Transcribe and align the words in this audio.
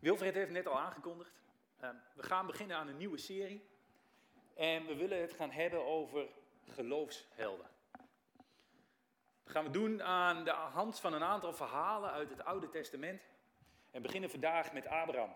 Wilfred 0.00 0.34
heeft 0.34 0.50
net 0.50 0.66
al 0.66 0.78
aangekondigd. 0.78 1.40
Ehm, 1.80 1.94
we 2.14 2.22
gaan 2.22 2.46
beginnen 2.46 2.76
aan 2.76 2.88
een 2.88 2.96
nieuwe 2.96 3.18
serie. 3.18 3.68
En 4.54 4.86
we 4.86 4.94
willen 4.94 5.20
het 5.20 5.32
gaan 5.32 5.50
hebben 5.50 5.86
over 5.86 6.28
geloofshelden. 6.68 7.66
Dat 9.44 9.52
gaan 9.52 9.64
we 9.64 9.70
doen 9.70 10.02
aan 10.02 10.44
de 10.44 10.50
hand 10.50 11.00
van 11.00 11.12
een 11.12 11.22
aantal 11.22 11.52
verhalen 11.52 12.10
uit 12.10 12.30
het 12.30 12.44
Oude 12.44 12.68
Testament. 12.68 13.22
En 13.90 14.02
beginnen 14.02 14.30
vandaag 14.30 14.72
met 14.72 14.86
Abraham. 14.86 15.34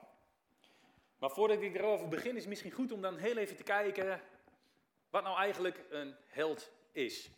Maar 1.19 1.31
voordat 1.31 1.63
ik 1.63 1.75
erover 1.75 2.09
begin, 2.09 2.31
is 2.31 2.41
het 2.41 2.49
misschien 2.49 2.71
goed 2.71 2.93
om 2.93 3.01
dan 3.01 3.17
heel 3.17 3.37
even 3.37 3.57
te 3.57 3.63
kijken 3.63 4.21
wat 5.11 5.23
nou 5.23 5.37
eigenlijk 5.39 5.85
een 5.91 6.15
held 6.27 6.73
is. 6.93 7.31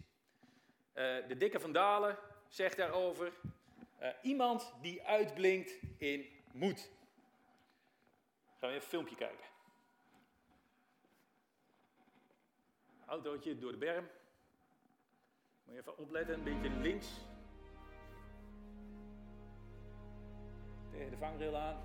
Uh, 0.95 1.29
de 1.29 1.37
dikke 1.37 1.61
van 1.61 1.73
Dalen 1.73 2.19
zegt 2.49 2.77
daarover, 2.77 3.33
uh, 4.03 4.09
iemand 4.23 4.73
die 4.81 5.03
uitblinkt 5.03 5.79
in 5.99 6.27
moed. 6.53 6.91
Gaan 8.67 8.75
we 8.75 8.81
even 8.81 8.99
een 8.99 9.07
filmpje 9.07 9.27
kijken. 9.27 9.47
Autootje 13.07 13.59
door 13.59 13.73
de 13.73 13.79
berm. 13.79 14.09
Moet 15.65 15.75
je 15.75 15.81
even 15.81 15.99
opletten, 15.99 16.35
een 16.35 16.45
beetje 16.45 16.71
links. 16.71 17.09
Tegen 20.91 21.11
de 21.11 21.17
vangrail 21.17 21.57
aan. 21.57 21.77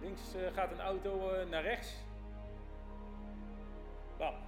Links 0.00 0.34
uh, 0.34 0.52
gaat 0.52 0.70
een 0.70 0.80
auto 0.80 1.34
uh, 1.34 1.48
naar 1.48 1.62
rechts. 1.62 1.94
Bam. 4.18 4.45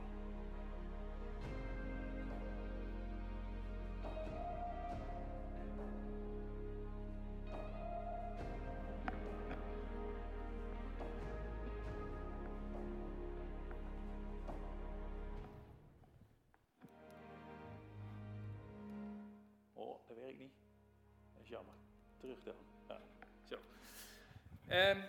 Um, 24.79 25.05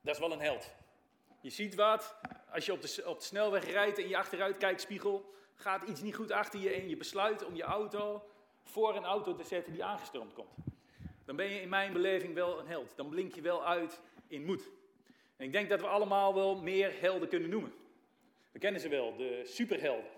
dat 0.00 0.14
is 0.14 0.20
wel 0.20 0.32
een 0.32 0.40
held. 0.40 0.70
Je 1.40 1.50
ziet 1.50 1.74
wat, 1.74 2.16
als 2.50 2.66
je 2.66 2.72
op 2.72 2.82
de, 2.82 3.02
op 3.06 3.18
de 3.18 3.24
snelweg 3.24 3.70
rijdt 3.70 3.98
en 3.98 4.08
je 4.08 4.16
achteruitkijkspiegel, 4.16 5.34
gaat 5.54 5.88
iets 5.88 6.02
niet 6.02 6.14
goed 6.14 6.30
achter 6.30 6.60
je 6.60 6.70
en 6.70 6.88
je 6.88 6.96
besluit 6.96 7.44
om 7.44 7.54
je 7.54 7.62
auto 7.62 8.30
voor 8.62 8.96
een 8.96 9.04
auto 9.04 9.34
te 9.34 9.44
zetten 9.44 9.72
die 9.72 9.84
aangestroomd 9.84 10.32
komt. 10.32 10.54
Dan 11.24 11.36
ben 11.36 11.46
je 11.46 11.60
in 11.60 11.68
mijn 11.68 11.92
beleving 11.92 12.34
wel 12.34 12.58
een 12.58 12.66
held. 12.66 12.96
Dan 12.96 13.08
blink 13.08 13.34
je 13.34 13.40
wel 13.40 13.66
uit 13.66 14.00
in 14.28 14.44
moed. 14.44 14.70
En 15.36 15.46
ik 15.46 15.52
denk 15.52 15.68
dat 15.68 15.80
we 15.80 15.86
allemaal 15.86 16.34
wel 16.34 16.56
meer 16.56 17.00
helden 17.00 17.28
kunnen 17.28 17.50
noemen. 17.50 17.74
We 18.52 18.58
kennen 18.58 18.80
ze 18.80 18.88
wel, 18.88 19.16
de 19.16 19.42
superhelden. 19.44 20.10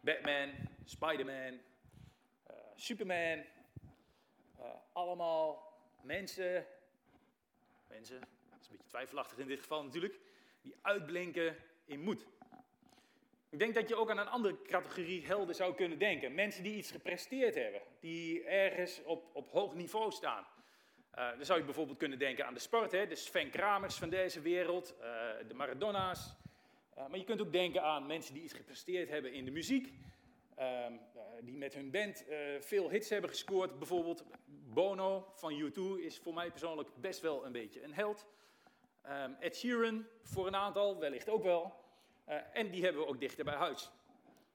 Batman, 0.00 0.50
Spider-Man, 0.84 1.52
uh, 1.52 2.56
Superman. 2.74 3.44
Uh, 4.58 4.66
allemaal 4.92 5.72
mensen, 6.02 6.66
mensen, 7.88 8.20
dat 8.20 8.60
is 8.60 8.66
een 8.66 8.70
beetje 8.70 8.86
twijfelachtig 8.86 9.38
in 9.38 9.46
dit 9.46 9.60
geval 9.60 9.84
natuurlijk, 9.84 10.18
die 10.62 10.74
uitblinken 10.82 11.56
in 11.84 12.00
moed. 12.00 12.26
Ik 13.50 13.58
denk 13.58 13.74
dat 13.74 13.88
je 13.88 13.96
ook 13.96 14.10
aan 14.10 14.18
een 14.18 14.28
andere 14.28 14.62
categorie 14.62 15.26
helden 15.26 15.54
zou 15.54 15.74
kunnen 15.74 15.98
denken. 15.98 16.34
Mensen 16.34 16.62
die 16.62 16.76
iets 16.76 16.90
gepresteerd 16.90 17.54
hebben, 17.54 17.80
die 18.00 18.44
ergens 18.44 19.02
op, 19.04 19.30
op 19.32 19.50
hoog 19.50 19.74
niveau 19.74 20.12
staan. 20.12 20.46
Uh, 21.18 21.30
dan 21.36 21.44
zou 21.44 21.58
je 21.58 21.64
bijvoorbeeld 21.64 21.98
kunnen 21.98 22.18
denken 22.18 22.46
aan 22.46 22.54
de 22.54 22.60
sport, 22.60 22.92
hè, 22.92 23.06
de 23.06 23.14
Sven 23.14 23.50
Kramers 23.50 23.96
van 23.96 24.08
deze 24.08 24.40
wereld, 24.40 24.94
uh, 25.00 25.04
de 25.48 25.54
Maradona's. 25.54 26.36
Uh, 26.98 27.08
maar 27.08 27.18
je 27.18 27.24
kunt 27.24 27.40
ook 27.40 27.52
denken 27.52 27.82
aan 27.82 28.06
mensen 28.06 28.34
die 28.34 28.42
iets 28.42 28.52
gepresteerd 28.52 29.08
hebben 29.08 29.32
in 29.32 29.44
de 29.44 29.50
muziek. 29.50 29.92
Ehm, 30.58 30.92
die 31.42 31.56
met 31.56 31.74
hun 31.74 31.90
band 31.90 32.24
veel 32.60 32.90
hits 32.90 33.08
hebben 33.08 33.30
gescoord. 33.30 33.78
Bijvoorbeeld 33.78 34.24
Bono 34.46 35.32
van 35.34 35.52
U2 35.52 36.04
is 36.04 36.18
voor 36.18 36.34
mij 36.34 36.50
persoonlijk 36.50 36.88
best 36.94 37.20
wel 37.20 37.46
een 37.46 37.52
beetje 37.52 37.82
een 37.82 37.94
held. 37.94 38.26
Um, 39.06 39.36
Ed 39.40 39.56
Sheeran 39.56 40.06
voor 40.22 40.46
een 40.46 40.56
aantal, 40.56 40.98
wellicht 40.98 41.28
ook 41.28 41.42
wel. 41.42 41.74
Uh, 42.28 42.34
en 42.52 42.70
die 42.70 42.82
hebben 42.82 43.02
we 43.02 43.08
ook 43.08 43.20
dichter 43.20 43.44
bij 43.44 43.54
huis. 43.54 43.90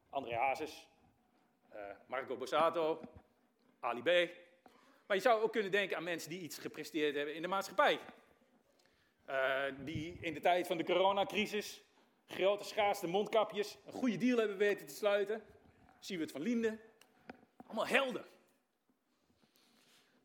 André 0.10 0.36
Hazes, 0.36 0.88
Marco 2.06 2.38
Borsato, 2.38 3.02
Ali 3.80 4.02
B. 4.02 4.32
Maar 5.08 5.18
je 5.18 5.24
zou 5.24 5.42
ook 5.42 5.52
kunnen 5.52 5.72
denken 5.72 5.98
aan 5.98 6.04
mensen 6.04 6.30
die 6.30 6.42
iets 6.42 6.58
gepresteerd 6.58 7.16
hebben 7.16 7.36
in 7.36 7.42
de 7.42 7.48
maatschappij. 7.48 8.00
Die 9.80 10.18
in 10.22 10.34
de 10.34 10.40
tijd 10.40 10.68
van 10.68 10.78
de 10.78 10.84
coronacrisis 10.84 11.84
grote 12.28 12.64
schaarste 12.64 13.08
mondkapjes 13.08 13.78
een 13.86 13.94
goede 13.94 14.18
deal 14.18 14.38
hebben 14.38 14.58
weten 14.58 14.86
te 14.86 14.94
sluiten. 14.94 15.44
Siewert 16.04 16.32
van 16.32 16.42
Linden. 16.42 16.80
Allemaal 17.66 17.88
helden. 17.88 18.26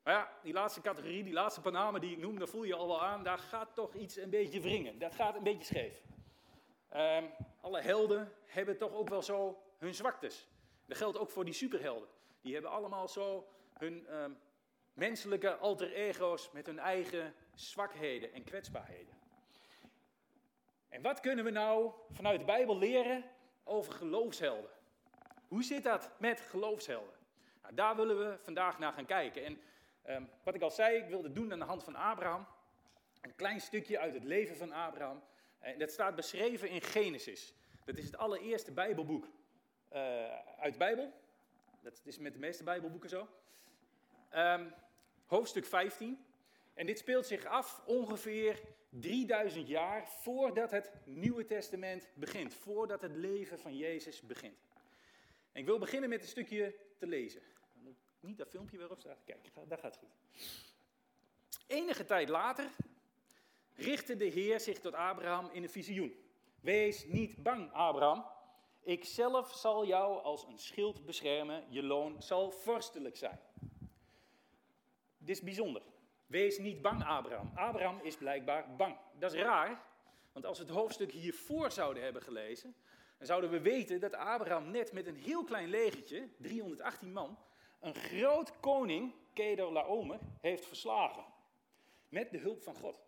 Maar 0.02 0.14
ja, 0.14 0.32
die 0.42 0.52
laatste 0.52 0.80
categorie, 0.80 1.24
die 1.24 1.32
laatste 1.32 1.60
paname 1.60 2.00
die 2.00 2.12
ik 2.12 2.18
noem, 2.18 2.38
daar 2.38 2.48
voel 2.48 2.64
je 2.64 2.74
al 2.74 2.86
wel 2.86 3.02
aan, 3.02 3.22
daar 3.22 3.38
gaat 3.38 3.74
toch 3.74 3.94
iets 3.94 4.16
een 4.16 4.30
beetje 4.30 4.60
wringen. 4.60 4.98
Dat 4.98 5.14
gaat 5.14 5.34
een 5.34 5.42
beetje 5.42 5.64
scheef. 5.64 6.02
Um, 6.96 7.30
alle 7.60 7.80
helden 7.80 8.32
hebben 8.44 8.78
toch 8.78 8.92
ook 8.92 9.08
wel 9.08 9.22
zo 9.22 9.62
hun 9.76 9.94
zwaktes. 9.94 10.48
Dat 10.86 10.96
geldt 10.96 11.18
ook 11.18 11.30
voor 11.30 11.44
die 11.44 11.54
superhelden. 11.54 12.08
Die 12.40 12.52
hebben 12.52 12.70
allemaal 12.70 13.08
zo 13.08 13.48
hun 13.72 14.14
um, 14.14 14.38
menselijke 14.92 15.56
alter 15.56 15.92
ego's 15.92 16.50
met 16.50 16.66
hun 16.66 16.78
eigen 16.78 17.34
zwakheden 17.54 18.32
en 18.32 18.44
kwetsbaarheden. 18.44 19.14
En 20.88 21.02
wat 21.02 21.20
kunnen 21.20 21.44
we 21.44 21.50
nou 21.50 21.92
vanuit 22.10 22.38
de 22.38 22.44
Bijbel 22.44 22.78
leren 22.78 23.24
over 23.64 23.92
geloofshelden? 23.92 24.76
Hoe 25.48 25.62
zit 25.62 25.82
dat 25.82 26.10
met 26.18 26.40
geloofshelden? 26.40 27.14
Nou, 27.62 27.74
daar 27.74 27.96
willen 27.96 28.18
we 28.18 28.38
vandaag 28.42 28.78
naar 28.78 28.92
gaan 28.92 29.06
kijken. 29.06 29.44
En 29.44 29.60
um, 30.14 30.28
wat 30.42 30.54
ik 30.54 30.62
al 30.62 30.70
zei, 30.70 30.96
ik 30.96 31.08
wilde 31.08 31.32
doen 31.32 31.52
aan 31.52 31.58
de 31.58 31.64
hand 31.64 31.84
van 31.84 31.94
Abraham. 31.94 32.46
Een 33.20 33.34
klein 33.34 33.60
stukje 33.60 33.98
uit 33.98 34.14
het 34.14 34.24
leven 34.24 34.56
van 34.56 34.72
Abraham. 34.72 35.22
En 35.58 35.78
dat 35.78 35.90
staat 35.90 36.14
beschreven 36.14 36.68
in 36.68 36.82
Genesis. 36.82 37.54
Dat 37.84 37.98
is 37.98 38.04
het 38.04 38.16
allereerste 38.16 38.72
Bijbelboek 38.72 39.28
uh, 39.92 39.98
uit 40.58 40.72
de 40.72 40.78
Bijbel. 40.78 41.12
Dat 41.82 42.00
is 42.04 42.18
met 42.18 42.32
de 42.32 42.38
meeste 42.38 42.64
Bijbelboeken 42.64 43.08
zo. 43.08 43.28
Um, 44.34 44.74
hoofdstuk 45.26 45.66
15. 45.66 46.24
En 46.74 46.86
dit 46.86 46.98
speelt 46.98 47.26
zich 47.26 47.44
af 47.44 47.82
ongeveer 47.86 48.60
3000 48.88 49.68
jaar 49.68 50.08
voordat 50.08 50.70
het 50.70 50.92
Nieuwe 51.04 51.44
Testament 51.44 52.08
begint. 52.14 52.54
Voordat 52.54 53.00
het 53.00 53.16
leven 53.16 53.58
van 53.58 53.76
Jezus 53.76 54.22
begint. 54.22 54.67
En 55.58 55.64
ik 55.64 55.70
wil 55.70 55.78
beginnen 55.78 56.08
met 56.08 56.22
een 56.22 56.28
stukje 56.28 56.74
te 56.98 57.06
lezen. 57.06 57.42
Niet 58.20 58.38
dat 58.38 58.48
filmpje 58.48 58.78
waarop 58.78 59.00
staat. 59.00 59.18
Kijk, 59.24 59.50
dat 59.68 59.80
gaat 59.80 59.96
goed. 59.96 60.08
Enige 61.66 62.04
tijd 62.04 62.28
later 62.28 62.70
richtte 63.74 64.16
de 64.16 64.24
Heer 64.24 64.60
zich 64.60 64.80
tot 64.80 64.94
Abraham 64.94 65.50
in 65.52 65.62
een 65.62 65.70
visioen. 65.70 66.14
Wees 66.60 67.04
niet 67.06 67.42
bang, 67.42 67.72
Abraham. 67.72 68.24
Ik 68.82 69.04
zelf 69.04 69.54
zal 69.54 69.86
jou 69.86 70.22
als 70.22 70.46
een 70.46 70.58
schild 70.58 71.04
beschermen. 71.04 71.64
Je 71.68 71.82
loon 71.82 72.22
zal 72.22 72.50
vorstelijk 72.50 73.16
zijn. 73.16 73.40
Dit 75.18 75.36
is 75.36 75.42
bijzonder. 75.42 75.82
Wees 76.26 76.58
niet 76.58 76.82
bang, 76.82 77.04
Abraham. 77.04 77.52
Abraham 77.54 78.00
is 78.02 78.16
blijkbaar 78.16 78.76
bang. 78.76 78.96
Dat 79.18 79.32
is 79.32 79.40
raar, 79.40 79.82
want 80.32 80.46
als 80.46 80.58
we 80.58 80.64
het 80.64 80.74
hoofdstuk 80.74 81.12
hiervoor 81.12 81.70
zouden 81.70 82.02
hebben 82.02 82.22
gelezen, 82.22 82.74
dan 83.18 83.26
zouden 83.26 83.50
we 83.50 83.60
weten 83.60 84.00
dat 84.00 84.14
Abraham 84.14 84.70
net 84.70 84.92
met 84.92 85.06
een 85.06 85.16
heel 85.16 85.44
klein 85.44 85.68
legertje, 85.68 86.28
318 86.36 87.12
man, 87.12 87.38
een 87.80 87.94
groot 87.94 88.60
koning, 88.60 89.14
Kedor 89.32 89.72
Laomer, 89.72 90.18
heeft 90.40 90.66
verslagen. 90.66 91.24
Met 92.08 92.30
de 92.30 92.38
hulp 92.38 92.62
van 92.62 92.74
God. 92.74 93.06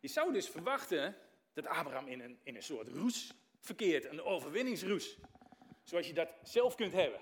Je 0.00 0.08
zou 0.08 0.32
dus 0.32 0.48
verwachten 0.48 1.16
dat 1.52 1.66
Abraham 1.66 2.06
in 2.06 2.20
een, 2.20 2.38
in 2.42 2.56
een 2.56 2.62
soort 2.62 2.88
roes 2.88 3.34
verkeert, 3.60 4.04
een 4.04 4.22
overwinningsroes. 4.22 5.18
Zoals 5.82 6.06
je 6.06 6.14
dat 6.14 6.34
zelf 6.42 6.74
kunt 6.74 6.92
hebben. 6.92 7.20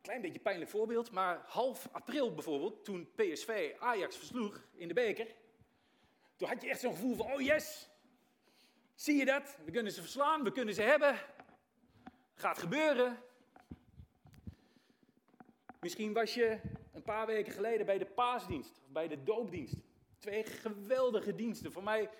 Klein 0.00 0.20
beetje 0.20 0.40
pijnlijk 0.40 0.70
voorbeeld, 0.70 1.10
maar 1.10 1.44
half 1.46 1.88
april 1.92 2.34
bijvoorbeeld, 2.34 2.84
toen 2.84 3.10
PSV 3.14 3.74
Ajax 3.78 4.16
versloeg 4.16 4.66
in 4.72 4.88
de 4.88 4.94
beker, 4.94 5.26
toen 6.36 6.48
had 6.48 6.62
je 6.62 6.68
echt 6.68 6.80
zo'n 6.80 6.94
gevoel 6.94 7.14
van, 7.14 7.32
oh 7.32 7.40
yes, 7.40 7.88
zie 8.94 9.16
je 9.16 9.24
dat? 9.24 9.58
We 9.64 9.70
kunnen 9.70 9.92
ze 9.92 10.00
verslaan, 10.00 10.42
we 10.42 10.52
kunnen 10.52 10.74
ze 10.74 10.82
hebben. 10.82 11.18
Gaat 12.34 12.58
gebeuren. 12.58 13.22
Misschien 15.80 16.12
was 16.12 16.34
je 16.34 16.60
een 16.92 17.02
paar 17.02 17.26
weken 17.26 17.52
geleden 17.52 17.86
bij 17.86 17.98
de 17.98 18.06
paasdienst, 18.06 18.80
of 18.82 18.90
bij 18.90 19.08
de 19.08 19.22
doopdienst. 19.22 19.82
Twee 20.18 20.44
geweldige 20.44 21.34
diensten. 21.34 21.72
Voor 21.72 21.82
mij, 21.82 22.10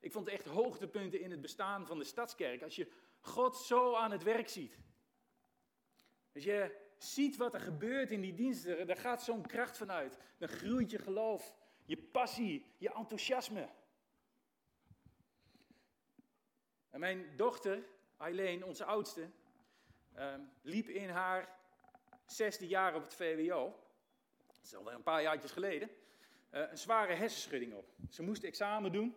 ik 0.00 0.12
vond 0.12 0.26
het 0.26 0.34
echt 0.34 0.46
hoogtepunten 0.46 1.20
in 1.20 1.30
het 1.30 1.40
bestaan 1.40 1.86
van 1.86 1.98
de 1.98 2.04
stadskerk. 2.04 2.62
Als 2.62 2.76
je 2.76 2.90
God 3.20 3.56
zo 3.56 3.94
aan 3.94 4.10
het 4.10 4.22
werk 4.22 4.48
ziet. 4.48 4.78
Als 6.34 6.44
je 6.44 6.76
ziet 6.96 7.36
wat 7.36 7.54
er 7.54 7.60
gebeurt 7.60 8.10
in 8.10 8.20
die 8.20 8.34
diensten, 8.34 8.86
daar 8.86 8.96
gaat 8.96 9.22
zo'n 9.22 9.46
kracht 9.46 9.76
vanuit. 9.76 10.18
Dan 10.38 10.48
groeit 10.48 10.90
je 10.90 10.98
geloof. 10.98 11.54
je 11.86 11.96
passie, 11.96 12.66
je 12.78 12.92
enthousiasme. 12.94 13.68
En 16.94 17.00
mijn 17.00 17.36
dochter, 17.36 17.82
Eileen, 18.18 18.64
onze 18.64 18.84
oudste, 18.84 19.30
ehm, 20.12 20.40
liep 20.62 20.88
in 20.88 21.08
haar 21.08 21.58
zesde 22.26 22.66
jaar 22.66 22.94
op 22.94 23.02
het 23.02 23.14
VWO. 23.14 23.74
Dat 24.46 24.60
is 24.62 24.74
alweer 24.74 24.94
een 24.94 25.02
paar 25.02 25.22
jaartjes 25.22 25.50
geleden. 25.50 25.90
Uh, 26.50 26.70
een 26.70 26.78
zware 26.78 27.12
hersenschudding 27.12 27.74
op. 27.74 27.88
Ze 28.10 28.22
moest 28.22 28.44
examen 28.44 28.92
doen 28.92 29.14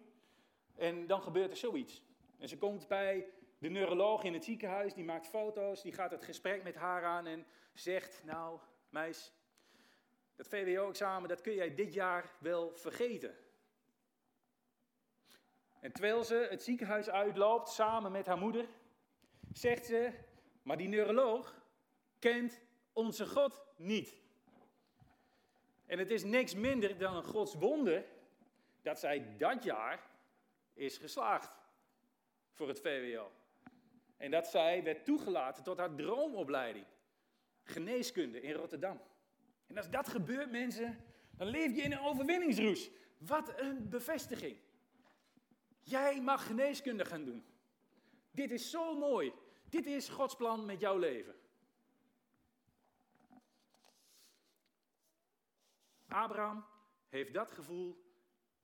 en 0.76 1.08
dan 1.08 1.22
gebeurt 1.22 1.52
er 1.52 1.58
zoiets. 1.58 2.04
En 2.38 2.48
ze 2.48 2.58
komt 2.58 2.88
bij 2.88 3.30
de 3.58 3.70
neuroloog 3.70 4.24
in 4.24 4.34
het 4.34 4.44
ziekenhuis, 4.44 4.94
die 4.94 5.04
maakt 5.04 5.28
foto's, 5.28 5.82
die 5.82 5.94
gaat 5.94 6.12
het 6.12 6.24
gesprek 6.24 6.64
met 6.64 6.76
haar 6.76 7.04
aan 7.04 7.26
en 7.28 7.46
zegt, 7.74 8.24
nou 8.24 8.60
meis, 8.90 9.34
dat 10.36 10.48
VWO-examen, 10.48 11.30
dat 11.30 11.42
kun 11.42 11.54
jij 11.54 11.76
dit 11.76 11.94
jaar 11.94 12.34
wel 12.40 12.76
vergeten. 12.76 13.36
En 15.88 15.94
terwijl 15.94 16.24
ze 16.24 16.48
het 16.50 16.64
ziekenhuis 16.64 17.10
uitloopt, 17.10 17.70
samen 17.70 18.12
met 18.12 18.26
haar 18.26 18.38
moeder, 18.38 18.66
zegt 19.54 19.86
ze, 19.86 20.12
maar 20.62 20.78
die 20.78 20.88
neuroloog 20.88 21.62
kent 22.20 22.62
onze 22.94 23.26
God 23.26 23.62
niet. 23.76 24.16
En 25.86 26.00
het 26.00 26.12
is 26.12 26.24
niks 26.24 26.56
minder 26.56 26.98
dan 26.98 27.16
een 27.16 27.24
Gods 27.24 27.54
wonder 27.54 28.06
dat 28.82 29.00
zij 29.00 29.38
dat 29.38 29.64
jaar 29.64 30.10
is 30.74 30.98
geslaagd 30.98 31.56
voor 32.52 32.68
het 32.68 32.80
VWO. 32.80 33.32
En 34.18 34.32
dat 34.32 34.48
zij 34.48 34.84
werd 34.84 35.06
toegelaten 35.06 35.64
tot 35.64 35.78
haar 35.78 35.96
droomopleiding. 35.96 36.86
Geneeskunde 37.64 38.42
in 38.42 38.54
Rotterdam. 38.54 39.02
En 39.68 39.78
als 39.78 39.90
dat 39.90 40.08
gebeurt, 40.08 40.52
mensen, 40.52 41.04
dan 41.38 41.48
leef 41.48 41.76
je 41.76 41.82
in 41.82 41.92
een 41.92 42.02
overwinningsroes. 42.02 42.90
Wat 43.18 43.60
een 43.60 43.90
bevestiging. 43.90 44.66
Jij 45.88 46.22
mag 46.22 46.46
geneeskunde 46.46 47.06
gaan 47.06 47.24
doen. 47.24 47.46
Dit 48.32 48.52
is 48.52 48.70
zo 48.70 48.98
mooi. 48.98 49.34
Dit 49.70 49.86
is 49.86 50.10
Gods 50.10 50.36
plan 50.36 50.66
met 50.66 50.80
jouw 50.80 50.98
leven. 50.98 51.36
Abraham 56.08 56.66
heeft 57.10 57.34
dat 57.34 57.52
gevoel 57.52 58.06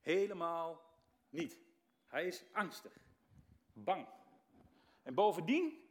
helemaal 0.00 0.82
niet. 1.30 1.60
Hij 2.06 2.26
is 2.26 2.44
angstig, 2.52 2.96
bang. 3.72 4.06
En 5.02 5.14
bovendien 5.14 5.88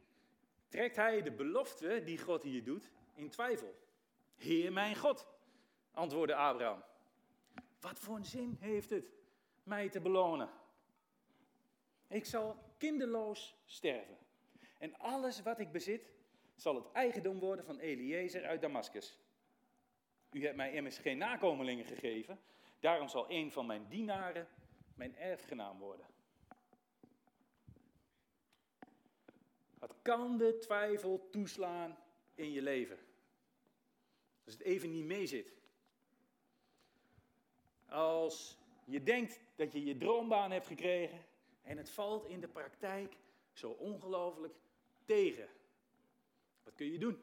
trekt 0.68 0.96
hij 0.96 1.22
de 1.22 1.32
belofte 1.32 2.02
die 2.04 2.18
God 2.18 2.42
hier 2.42 2.64
doet 2.64 2.90
in 3.14 3.30
twijfel. 3.30 3.74
Heer 4.34 4.72
mijn 4.72 4.96
God, 4.96 5.26
antwoordde 5.90 6.34
Abraham. 6.34 6.82
Wat 7.80 7.98
voor 7.98 8.16
een 8.16 8.24
zin 8.24 8.56
heeft 8.60 8.90
het 8.90 9.12
mij 9.62 9.88
te 9.88 10.00
belonen? 10.00 10.62
Ik 12.14 12.24
zal 12.24 12.56
kinderloos 12.78 13.56
sterven. 13.64 14.18
En 14.78 14.98
alles 14.98 15.42
wat 15.42 15.58
ik 15.58 15.72
bezit 15.72 16.12
zal 16.54 16.74
het 16.74 16.92
eigendom 16.92 17.38
worden 17.38 17.64
van 17.64 17.78
Eliezer 17.78 18.44
uit 18.44 18.60
Damascus. 18.60 19.18
U 20.30 20.44
hebt 20.44 20.56
mij 20.56 20.72
immers 20.72 20.98
geen 20.98 21.18
nakomelingen 21.18 21.84
gegeven, 21.84 22.40
daarom 22.80 23.08
zal 23.08 23.30
een 23.30 23.52
van 23.52 23.66
mijn 23.66 23.88
dienaren 23.88 24.48
mijn 24.94 25.16
erfgenaam 25.16 25.78
worden. 25.78 26.06
Wat 29.78 29.94
kan 30.02 30.36
de 30.36 30.58
twijfel 30.58 31.28
toeslaan 31.30 31.98
in 32.34 32.52
je 32.52 32.62
leven? 32.62 32.98
Als 34.44 34.54
het 34.54 34.62
even 34.62 34.90
niet 34.90 35.04
meezit. 35.04 35.52
Als 37.88 38.58
je 38.84 39.02
denkt 39.02 39.40
dat 39.56 39.72
je 39.72 39.84
je 39.84 39.96
droombaan 39.96 40.50
hebt 40.50 40.66
gekregen 40.66 41.32
en 41.64 41.76
het 41.76 41.90
valt 41.90 42.26
in 42.26 42.40
de 42.40 42.48
praktijk 42.48 43.16
zo 43.52 43.70
ongelooflijk 43.70 44.54
tegen. 45.04 45.48
Wat 46.62 46.74
kun 46.74 46.92
je 46.92 46.98
doen? 46.98 47.22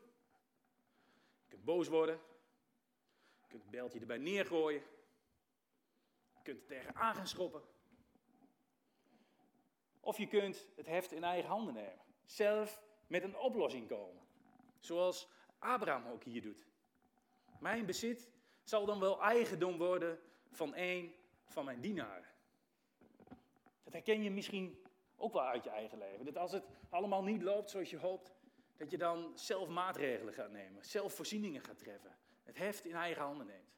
Je 1.41 1.47
kunt 1.47 1.63
boos 1.63 1.87
worden. 1.87 2.19
Je 3.41 3.47
kunt 3.47 3.61
het 3.61 3.71
beltje 3.71 3.99
erbij 3.99 4.17
neergooien. 4.17 4.81
Je 6.33 6.41
kunt 6.43 6.59
er 6.59 6.67
tegenaan 6.67 7.15
gaan 7.15 7.27
schoppen. 7.27 7.61
Of 9.99 10.17
je 10.17 10.27
kunt 10.27 10.67
het 10.75 10.85
heft 10.85 11.11
in 11.11 11.23
eigen 11.23 11.49
handen 11.49 11.73
nemen. 11.73 12.01
Zelf 12.25 12.81
met 13.07 13.23
een 13.23 13.37
oplossing 13.37 13.87
komen. 13.87 14.21
Zoals 14.79 15.29
Abraham 15.59 16.07
ook 16.07 16.23
hier 16.23 16.41
doet. 16.41 16.67
Mijn 17.59 17.85
bezit 17.85 18.29
zal 18.63 18.85
dan 18.85 18.99
wel 18.99 19.21
eigendom 19.21 19.77
worden 19.77 20.19
van 20.51 20.75
een 20.75 21.15
van 21.45 21.65
mijn 21.65 21.81
dienaren. 21.81 22.30
Dat 23.91 24.05
herken 24.05 24.23
je 24.23 24.31
misschien 24.31 24.83
ook 25.15 25.33
wel 25.33 25.41
uit 25.43 25.63
je 25.63 25.69
eigen 25.69 25.97
leven. 25.97 26.25
Dat 26.25 26.37
als 26.37 26.51
het 26.51 26.63
allemaal 26.89 27.23
niet 27.23 27.41
loopt 27.41 27.69
zoals 27.69 27.89
je 27.89 27.97
hoopt, 27.97 28.31
dat 28.77 28.91
je 28.91 28.97
dan 28.97 29.31
zelf 29.35 29.67
maatregelen 29.67 30.33
gaat 30.33 30.51
nemen, 30.51 30.85
zelf 30.85 31.13
voorzieningen 31.13 31.61
gaat 31.61 31.77
treffen, 31.77 32.15
het 32.43 32.57
heft 32.57 32.85
in 32.85 32.95
eigen 32.95 33.21
handen 33.23 33.47
neemt. 33.47 33.69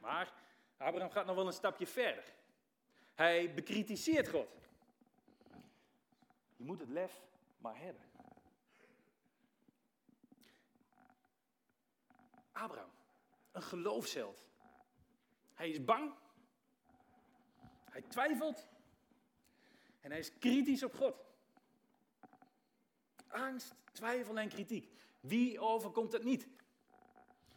Maar 0.00 0.32
Abraham 0.76 1.10
gaat 1.10 1.26
nog 1.26 1.34
wel 1.34 1.46
een 1.46 1.52
stapje 1.52 1.86
verder. 1.86 2.24
Hij 3.14 3.54
bekritiseert 3.54 4.28
God. 4.28 4.48
Je 6.56 6.64
moet 6.64 6.80
het 6.80 6.88
lef 6.88 7.22
maar 7.58 7.78
hebben. 7.78 8.02
Abraham, 12.52 12.90
een 13.52 13.62
geloofsheld. 13.62 14.44
Hij 15.54 15.70
is 15.70 15.84
bang. 15.84 16.12
Hij 17.98 18.06
twijfelt. 18.08 18.68
En 20.00 20.10
hij 20.10 20.18
is 20.18 20.38
kritisch 20.38 20.82
op 20.82 20.94
God. 20.94 21.24
Angst, 23.26 23.74
twijfel 23.92 24.38
en 24.38 24.48
kritiek. 24.48 24.92
Wie 25.20 25.60
overkomt 25.60 26.12
het 26.12 26.24
niet? 26.24 26.48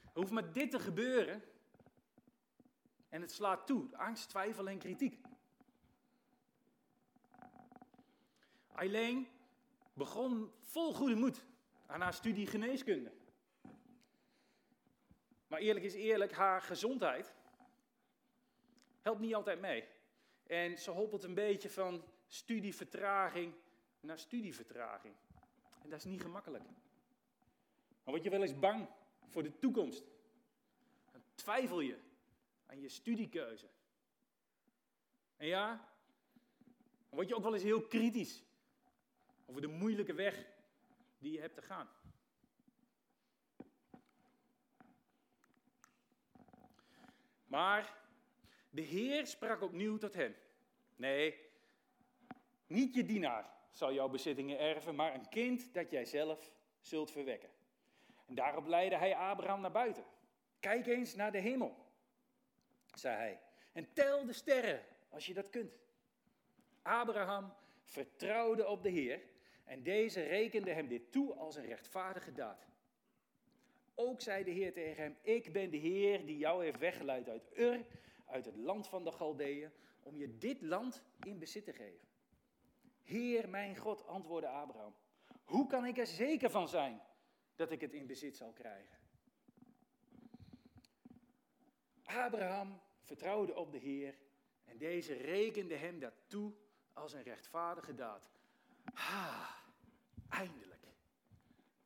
Er 0.03 0.19
hoeft 0.19 0.31
maar 0.31 0.53
dit 0.53 0.71
te 0.71 0.79
gebeuren. 0.79 1.43
En 3.09 3.21
het 3.21 3.31
slaat 3.31 3.67
toe. 3.67 3.97
Angst, 3.97 4.29
twijfel 4.29 4.67
en 4.67 4.77
kritiek. 4.77 5.19
Eileen 8.75 9.27
begon 9.93 10.51
vol 10.61 10.93
goede 10.93 11.15
moed 11.15 11.45
aan 11.85 12.01
haar 12.01 12.13
studie 12.13 12.47
geneeskunde. 12.47 13.11
Maar 15.47 15.59
eerlijk 15.59 15.85
is 15.85 15.93
eerlijk, 15.93 16.31
haar 16.31 16.61
gezondheid 16.61 17.33
helpt 19.01 19.19
niet 19.19 19.35
altijd 19.35 19.60
mee. 19.60 19.90
En 20.51 20.77
ze 20.77 20.91
hoppelt 20.91 21.24
een 21.24 21.34
beetje 21.34 21.70
van 21.70 22.03
studievertraging 22.27 23.53
naar 24.00 24.20
studievertraging. 24.20 25.15
En 25.81 25.89
dat 25.89 26.00
is 26.00 26.05
niet 26.05 26.22
gemakkelijk. 26.22 26.63
Maar 26.63 28.13
word 28.13 28.24
je 28.24 28.29
wel 28.29 28.41
eens 28.41 28.60
bang 28.60 28.88
voor 29.27 29.43
de 29.43 29.60
toekomst? 29.60 30.03
Dan 31.12 31.22
twijfel 31.36 31.79
je 31.79 31.98
aan 32.65 32.79
je 32.79 32.89
studiekeuze. 32.89 33.70
En 35.38 35.48
ja, 35.48 35.67
dan 37.10 37.10
word 37.10 37.27
je 37.27 37.36
ook 37.36 37.43
wel 37.43 37.53
eens 37.53 37.63
heel 37.63 37.88
kritisch 37.88 38.43
over 39.46 39.62
de 39.62 39.67
moeilijke 39.67 40.13
weg 40.13 40.46
die 41.17 41.31
je 41.31 41.39
hebt 41.39 41.55
te 41.55 41.62
gaan. 41.62 41.89
Maar 47.46 48.00
de 48.72 48.82
Heer 48.82 49.28
sprak 49.28 49.62
opnieuw 49.62 49.98
tot 49.98 50.13
hem. 50.13 50.36
Nee, 50.96 51.36
niet 52.68 52.96
je 52.96 53.06
dienaar 53.06 53.50
zal 53.72 53.94
jouw 53.94 54.10
bezittingen 54.10 54.60
erven, 54.60 54.96
maar 54.96 55.13
een 55.13 55.30
kind 55.30 55.74
dat 55.74 55.92
jij 55.92 56.06
zelf 56.06 56.51
zult 56.80 57.12
verwekken. 57.12 57.50
En 58.25 58.36
daarop 58.36 58.68
leidde 58.68 58.98
hij 58.98 59.16
Abraham 59.16 59.62
naar 59.62 59.72
buiten. 59.72 60.04
Kijk 60.60 60.88
eens 60.88 61.16
naar 61.16 61.32
de 61.32 61.38
hemel, 61.38 61.75
zei 62.94 63.16
hij, 63.16 63.40
en 63.72 63.94
tel 63.94 64.25
de 64.25 64.34
sterren 64.34 64.86
als 65.10 65.25
je 65.25 65.34
dat 65.34 65.50
kunt. 65.50 65.80
Abraham 66.82 67.54
vertrouwde 67.84 68.68
op 68.68 68.84
de 68.84 68.90
Heer 68.90 69.22
en 69.63 69.84
deze 69.84 70.22
rekende 70.22 70.72
hem 70.72 70.88
dit 70.88 71.12
toe 71.12 71.34
als 71.34 71.56
een 71.56 71.66
rechtvaardige 71.66 72.32
daad. 72.32 72.68
Ook 73.96 74.22
zei 74.22 74.44
de 74.44 74.51
Heer 74.51 74.74
tegen 74.74 75.04
hem, 75.04 75.18
ik 75.22 75.54
ben 75.54 75.70
de 75.70 75.78
Heer 75.78 76.25
die 76.25 76.38
jou 76.38 76.63
heeft 76.63 76.80
weggeleid 76.80 77.30
uit 77.30 77.50
Ur, 77.54 77.86
uit 78.31 78.45
het 78.45 78.55
land 78.55 78.88
van 78.88 79.03
de 79.03 79.11
Galdeeën, 79.11 79.71
om 80.03 80.17
je 80.17 80.38
dit 80.38 80.61
land 80.61 81.03
in 81.23 81.39
bezit 81.39 81.65
te 81.65 81.73
geven. 81.73 82.07
Heer 83.03 83.50
mijn 83.50 83.77
God, 83.77 84.07
antwoordde 84.07 84.50
Abraham, 84.50 84.95
hoe 85.43 85.67
kan 85.67 85.85
ik 85.85 85.97
er 85.97 86.07
zeker 86.07 86.50
van 86.50 86.67
zijn 86.67 87.01
dat 87.55 87.71
ik 87.71 87.81
het 87.81 87.93
in 87.93 88.07
bezit 88.07 88.38
zal 88.38 88.51
krijgen? 88.51 89.00
Abraham 92.03 92.81
vertrouwde 93.01 93.55
op 93.55 93.71
de 93.71 93.77
Heer 93.77 94.17
en 94.65 94.77
deze 94.77 95.13
rekende 95.13 95.75
hem 95.75 96.00
dat 96.00 96.13
toe 96.27 96.53
als 96.93 97.13
een 97.13 97.23
rechtvaardige 97.23 97.95
daad. 97.95 98.31
Ha, 98.93 99.55
eindelijk. 100.29 100.85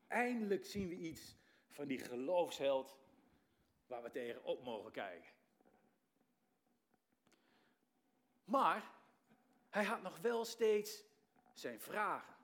Eindelijk 0.08 0.66
zien 0.66 0.88
we 0.88 0.96
iets 0.96 1.36
van 1.68 1.88
die 1.88 2.00
geloofsheld 2.00 2.98
waar 3.88 4.04
we 4.04 4.10
tegen 4.10 4.44
op 4.44 4.64
mogen 4.64 4.92
kijken. 4.92 5.35
Maar 8.46 8.92
hij 9.70 9.84
had 9.84 10.02
nog 10.02 10.18
wel 10.18 10.46
steeds 10.46 11.04
zijn 11.54 11.80
vragen. 11.80 12.36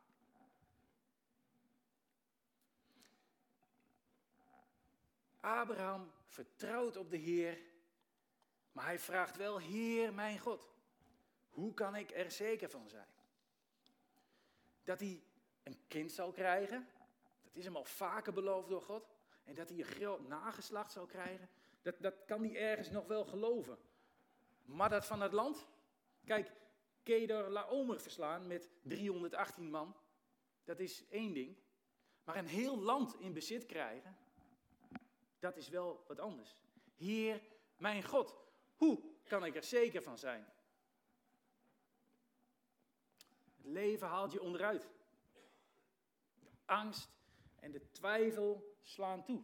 Abraham 5.39 6.11
vertrouwt 6.27 6.97
op 6.97 7.09
de 7.09 7.17
Heer, 7.17 7.59
maar 8.71 8.85
hij 8.85 8.99
vraagt 8.99 9.37
wel, 9.37 9.59
Heer 9.59 10.13
mijn 10.13 10.39
God, 10.39 10.69
hoe 11.49 11.73
kan 11.73 11.95
ik 11.95 12.11
er 12.11 12.31
zeker 12.31 12.69
van 12.69 12.89
zijn? 12.89 13.07
Dat 14.83 14.99
hij 14.99 15.23
een 15.63 15.77
kind 15.87 16.11
zal 16.11 16.31
krijgen, 16.31 16.87
dat 17.43 17.55
is 17.55 17.65
hem 17.65 17.75
al 17.75 17.85
vaker 17.85 18.33
beloofd 18.33 18.69
door 18.69 18.81
God, 18.81 19.09
en 19.43 19.55
dat 19.55 19.69
hij 19.69 19.77
een 19.77 19.85
groot 19.85 20.27
nageslacht 20.27 20.91
zal 20.91 21.05
krijgen, 21.05 21.49
dat, 21.81 21.95
dat 21.99 22.25
kan 22.25 22.43
hij 22.43 22.55
ergens 22.55 22.89
nog 22.89 23.07
wel 23.07 23.25
geloven. 23.25 23.77
Maar 24.65 24.89
dat 24.89 25.05
van 25.05 25.21
het 25.21 25.33
land, 25.33 25.67
kijk, 26.25 26.51
Kedar 27.03 27.49
Laomer 27.49 27.99
verslaan 27.99 28.47
met 28.47 28.69
318 28.81 29.69
man, 29.69 29.95
dat 30.63 30.79
is 30.79 31.07
één 31.07 31.33
ding. 31.33 31.57
Maar 32.23 32.37
een 32.37 32.47
heel 32.47 32.79
land 32.79 33.19
in 33.19 33.33
bezit 33.33 33.65
krijgen, 33.65 34.17
dat 35.39 35.57
is 35.57 35.69
wel 35.69 36.03
wat 36.07 36.19
anders. 36.19 36.55
Heer, 36.95 37.41
mijn 37.77 38.03
God, 38.03 38.35
hoe 38.75 39.03
kan 39.27 39.45
ik 39.45 39.55
er 39.55 39.63
zeker 39.63 40.03
van 40.03 40.17
zijn? 40.17 40.45
Het 43.57 43.65
leven 43.65 44.07
haalt 44.07 44.31
je 44.31 44.41
onderuit. 44.41 44.89
De 46.39 46.49
angst 46.65 47.09
en 47.55 47.71
de 47.71 47.91
twijfel 47.91 48.77
slaan 48.81 49.23
toe. 49.23 49.43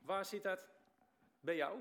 Waar 0.00 0.24
zit 0.24 0.42
dat 0.42 0.68
bij 1.40 1.56
jou? 1.56 1.80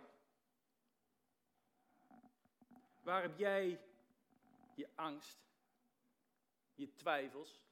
Waar 3.11 3.21
heb 3.21 3.37
jij 3.37 3.79
je 4.75 4.87
angst, 4.95 5.39
je 6.75 6.93
twijfels? 6.93 7.65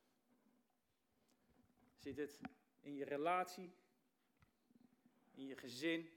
Zit 1.98 2.17
het 2.17 2.39
in 2.81 2.96
je 2.96 3.05
relatie, 3.05 3.72
in 5.36 5.46
je 5.46 5.58
gezin, 5.58 6.10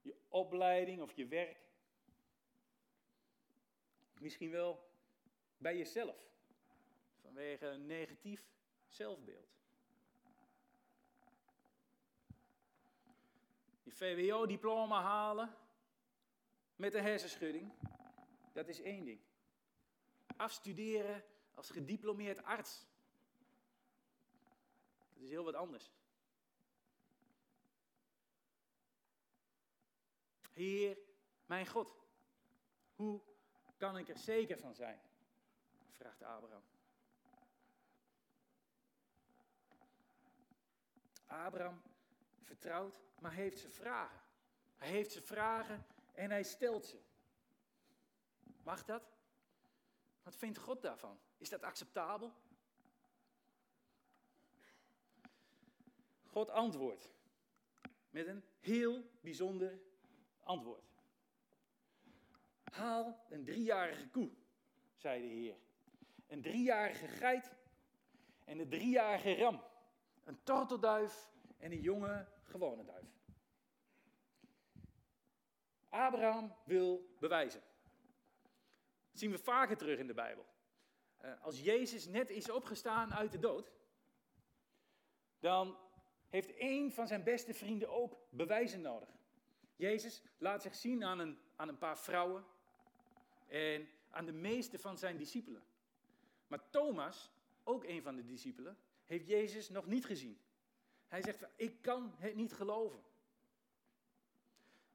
je 0.00 0.14
opleiding 0.28 1.02
of 1.02 1.12
je 1.12 1.26
werk? 1.26 1.58
Misschien 4.20 4.50
wel 4.50 4.90
bij 5.56 5.76
jezelf, 5.76 6.16
vanwege 7.20 7.66
een 7.66 7.86
negatief 7.86 8.42
zelfbeeld. 8.88 9.48
Je 13.82 13.92
VWO-diploma 13.92 15.02
halen 15.02 15.59
met 16.80 16.94
een 16.94 17.02
hersenschudding, 17.02 17.72
dat 18.52 18.68
is 18.68 18.80
één 18.80 19.04
ding. 19.04 19.20
Afstuderen 20.36 21.24
als 21.54 21.70
gediplomeerd 21.70 22.42
arts, 22.42 22.86
dat 25.14 25.22
is 25.22 25.28
heel 25.28 25.44
wat 25.44 25.54
anders. 25.54 25.90
Heer, 30.52 30.98
mijn 31.46 31.66
God, 31.66 31.94
hoe 32.94 33.20
kan 33.76 33.98
ik 33.98 34.08
er 34.08 34.18
zeker 34.18 34.58
van 34.58 34.74
zijn? 34.74 35.00
vraagt 35.90 36.22
Abraham. 36.22 36.62
Abraham 41.26 41.82
vertrouwt, 42.42 43.00
maar 43.18 43.32
heeft 43.32 43.58
ze 43.58 43.70
vragen. 43.70 44.20
Hij 44.76 44.88
heeft 44.88 45.12
ze 45.12 45.22
vragen 45.22 45.84
en 46.12 46.30
hij 46.30 46.42
stelt 46.42 46.86
ze. 46.86 46.98
Mag 48.62 48.84
dat? 48.84 49.12
Wat 50.22 50.36
vindt 50.36 50.58
God 50.58 50.82
daarvan? 50.82 51.20
Is 51.36 51.48
dat 51.48 51.62
acceptabel? 51.62 52.32
God 56.26 56.50
antwoordt 56.50 57.14
met 58.10 58.26
een 58.26 58.44
heel 58.60 59.10
bijzonder 59.20 59.80
antwoord. 60.40 60.84
Haal 62.62 63.24
een 63.28 63.44
driejarige 63.44 64.08
koe, 64.08 64.30
zei 64.96 65.20
de 65.20 65.26
Heer. 65.26 65.56
Een 66.26 66.42
driejarige 66.42 67.08
geit 67.08 67.56
en 68.44 68.58
een 68.58 68.68
driejarige 68.68 69.34
ram. 69.34 69.62
Een 70.24 70.42
tortelduif 70.42 71.30
en 71.58 71.72
een 71.72 71.80
jonge 71.80 72.26
gewone 72.42 72.84
duif. 72.84 73.19
Abraham 75.90 76.54
wil 76.64 77.16
bewijzen. 77.18 77.62
Dat 79.10 79.20
zien 79.20 79.30
we 79.30 79.38
vaker 79.38 79.76
terug 79.76 79.98
in 79.98 80.06
de 80.06 80.14
Bijbel. 80.14 80.46
Eh, 81.16 81.42
als 81.42 81.60
Jezus 81.60 82.06
net 82.06 82.30
is 82.30 82.50
opgestaan 82.50 83.14
uit 83.14 83.32
de 83.32 83.38
dood, 83.38 83.72
dan 85.38 85.78
heeft 86.28 86.52
een 86.58 86.92
van 86.92 87.06
zijn 87.06 87.22
beste 87.22 87.54
vrienden 87.54 87.88
ook 87.88 88.18
bewijzen 88.30 88.80
nodig. 88.80 89.08
Jezus 89.76 90.22
laat 90.38 90.62
zich 90.62 90.74
zien 90.74 91.04
aan 91.04 91.18
een, 91.18 91.38
aan 91.56 91.68
een 91.68 91.78
paar 91.78 91.98
vrouwen 91.98 92.44
en 93.46 93.88
aan 94.10 94.26
de 94.26 94.32
meeste 94.32 94.78
van 94.78 94.98
zijn 94.98 95.16
discipelen. 95.16 95.62
Maar 96.46 96.70
Thomas, 96.70 97.32
ook 97.64 97.84
een 97.84 98.02
van 98.02 98.16
de 98.16 98.24
discipelen, 98.24 98.78
heeft 99.06 99.26
Jezus 99.26 99.68
nog 99.68 99.86
niet 99.86 100.04
gezien. 100.04 100.40
Hij 101.06 101.22
zegt, 101.22 101.44
ik 101.56 101.82
kan 101.82 102.14
het 102.16 102.34
niet 102.34 102.52
geloven. 102.52 103.02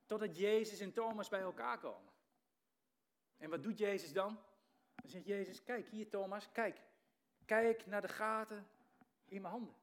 Totdat 0.05 0.37
Jezus 0.37 0.79
en 0.79 0.93
Thomas 0.93 1.29
bij 1.29 1.41
elkaar 1.41 1.79
komen. 1.79 2.13
En 3.37 3.49
wat 3.49 3.63
doet 3.63 3.77
Jezus 3.77 4.13
dan? 4.13 4.39
Dan 4.95 5.09
zegt 5.09 5.25
Jezus, 5.25 5.63
kijk 5.63 5.87
hier 5.87 6.09
Thomas, 6.09 6.51
kijk. 6.51 6.81
Kijk 7.45 7.85
naar 7.85 8.01
de 8.01 8.07
gaten 8.07 8.67
in 9.25 9.41
mijn 9.41 9.53
handen. 9.53 9.75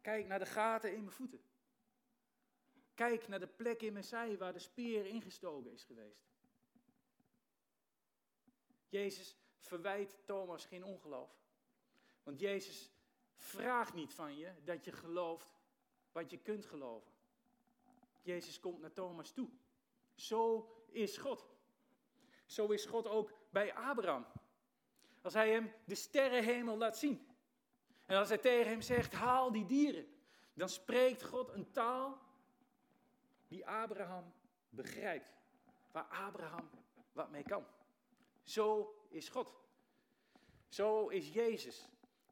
Kijk 0.00 0.26
naar 0.26 0.38
de 0.38 0.46
gaten 0.46 0.92
in 0.94 1.00
mijn 1.00 1.16
voeten. 1.16 1.42
Kijk 2.94 3.28
naar 3.28 3.40
de 3.40 3.46
plek 3.46 3.82
in 3.82 3.92
mijn 3.92 4.04
zij 4.04 4.38
waar 4.38 4.52
de 4.52 4.58
speer 4.58 5.06
ingestoken 5.06 5.72
is 5.72 5.84
geweest. 5.84 6.24
Jezus 8.88 9.36
verwijt 9.58 10.16
Thomas 10.24 10.66
geen 10.66 10.84
ongeloof. 10.84 11.42
Want 12.22 12.40
Jezus 12.40 12.90
vraagt 13.36 13.94
niet 13.94 14.14
van 14.14 14.36
je 14.36 14.52
dat 14.64 14.84
je 14.84 14.92
gelooft 14.92 15.54
wat 16.12 16.30
je 16.30 16.38
kunt 16.38 16.66
geloven. 16.66 17.13
Jezus 18.24 18.60
komt 18.60 18.80
naar 18.80 18.92
Thomas 18.92 19.30
toe. 19.30 19.48
Zo 20.14 20.68
is 20.90 21.16
God. 21.16 21.46
Zo 22.46 22.66
is 22.66 22.86
God 22.86 23.06
ook 23.06 23.32
bij 23.50 23.74
Abraham. 23.74 24.26
Als 25.22 25.34
hij 25.34 25.50
hem 25.50 25.72
de 25.84 25.94
sterrenhemel 25.94 26.76
laat 26.76 26.98
zien. 26.98 27.26
En 28.06 28.16
als 28.16 28.28
hij 28.28 28.38
tegen 28.38 28.70
hem 28.70 28.80
zegt, 28.80 29.12
haal 29.12 29.52
die 29.52 29.66
dieren. 29.66 30.06
Dan 30.54 30.68
spreekt 30.68 31.24
God 31.24 31.50
een 31.50 31.70
taal 31.70 32.18
die 33.48 33.66
Abraham 33.66 34.32
begrijpt. 34.68 35.32
Waar 35.92 36.04
Abraham 36.04 36.70
wat 37.12 37.30
mee 37.30 37.42
kan. 37.42 37.66
Zo 38.42 38.94
is 39.08 39.28
God. 39.28 39.54
Zo 40.68 41.08
is 41.08 41.32
Jezus. 41.32 41.88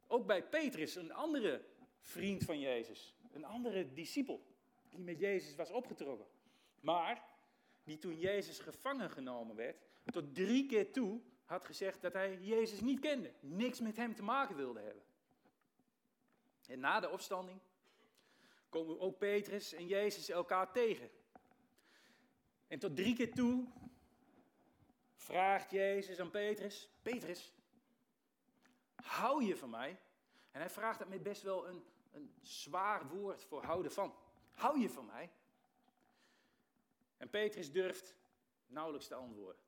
Ook 0.07 0.25
bij 0.25 0.43
Petrus, 0.43 0.95
een 0.95 1.13
andere 1.13 1.65
vriend 1.99 2.43
van 2.43 2.59
Jezus. 2.59 3.15
Een 3.31 3.45
andere 3.45 3.93
discipel 3.93 4.52
die 4.95 5.03
met 5.03 5.19
Jezus 5.19 5.55
was 5.55 5.69
opgetrokken. 5.69 6.27
Maar 6.79 7.25
die 7.83 7.97
toen 7.97 8.19
Jezus 8.19 8.59
gevangen 8.59 9.09
genomen 9.09 9.55
werd, 9.55 9.77
tot 10.05 10.35
drie 10.35 10.65
keer 10.65 10.91
toe 10.91 11.21
had 11.45 11.65
gezegd 11.65 12.01
dat 12.01 12.13
hij 12.13 12.37
Jezus 12.41 12.81
niet 12.81 12.99
kende. 12.99 13.33
Niks 13.39 13.79
met 13.79 13.97
hem 13.97 14.15
te 14.15 14.23
maken 14.23 14.55
wilde 14.55 14.79
hebben. 14.79 15.03
En 16.67 16.79
na 16.79 16.99
de 16.99 17.09
opstanding 17.09 17.59
komen 18.69 18.99
ook 18.99 19.17
Petrus 19.17 19.73
en 19.73 19.87
Jezus 19.87 20.29
elkaar 20.29 20.71
tegen. 20.71 21.09
En 22.67 22.79
tot 22.79 22.95
drie 22.95 23.15
keer 23.15 23.33
toe 23.33 23.67
vraagt 25.15 25.71
Jezus 25.71 26.19
aan 26.19 26.31
Petrus: 26.31 26.89
Petrus, 27.01 27.53
hou 28.95 29.43
je 29.43 29.57
van 29.57 29.69
mij? 29.69 29.99
En 30.51 30.59
hij 30.59 30.69
vraagt 30.69 30.99
dat 30.99 31.07
met 31.07 31.23
best 31.23 31.41
wel 31.41 31.67
een, 31.67 31.83
een 32.11 32.33
zwaar 32.41 33.07
woord 33.07 33.43
voor 33.43 33.63
houden 33.63 33.91
van. 33.91 34.15
Hou 34.53 34.79
je 34.79 34.89
van 34.89 35.05
mij? 35.05 35.31
En 37.17 37.29
Petrus 37.29 37.71
durft 37.71 38.15
nauwelijks 38.67 39.07
te 39.07 39.15
antwoorden. 39.15 39.61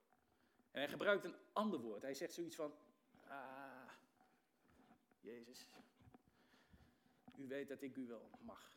En 0.72 0.80
hij 0.82 0.90
gebruikt 0.90 1.24
een 1.24 1.36
ander 1.54 1.80
woord. 1.80 2.02
Hij 2.02 2.14
zegt 2.14 2.34
zoiets 2.34 2.56
van: 2.56 2.74
Ah, 3.28 3.90
Jezus, 5.20 5.68
u 7.38 7.48
weet 7.48 7.68
dat 7.68 7.82
ik 7.82 7.96
u 7.96 8.08
wel 8.08 8.30
mag. 8.40 8.74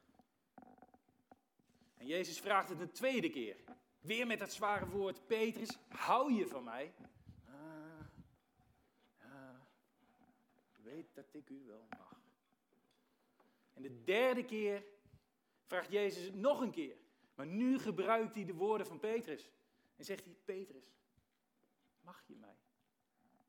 En 1.97 2.07
Jezus 2.07 2.41
vraagt 2.41 2.69
het 2.69 2.81
een 2.81 2.93
tweede 2.93 3.31
keer. 3.31 3.57
Weer 4.01 4.27
met 4.27 4.39
dat 4.39 4.53
zware 4.53 4.89
woord: 4.89 5.27
Petrus, 5.27 5.79
hou 5.89 6.33
je 6.33 6.47
van 6.47 6.65
mij? 6.65 6.95
Ah, 9.21 9.61
u 10.79 10.83
weet 10.83 11.15
dat 11.15 11.35
ik 11.35 11.49
u 11.49 11.65
wel 11.67 11.87
mag. 11.99 12.21
En 13.75 13.83
de 13.83 14.05
derde 14.05 14.45
keer 14.45 14.85
vraagt 15.69 15.91
Jezus 15.91 16.25
het 16.25 16.35
nog 16.35 16.61
een 16.61 16.71
keer. 16.71 16.97
Maar 17.35 17.47
nu 17.47 17.79
gebruikt 17.79 18.35
hij 18.35 18.45
de 18.45 18.55
woorden 18.55 18.87
van 18.87 18.99
Petrus. 18.99 19.51
En 19.97 20.05
zegt 20.05 20.25
hij, 20.25 20.37
Petrus, 20.45 20.95
mag 22.01 22.25
je 22.27 22.37
mij? 22.37 22.57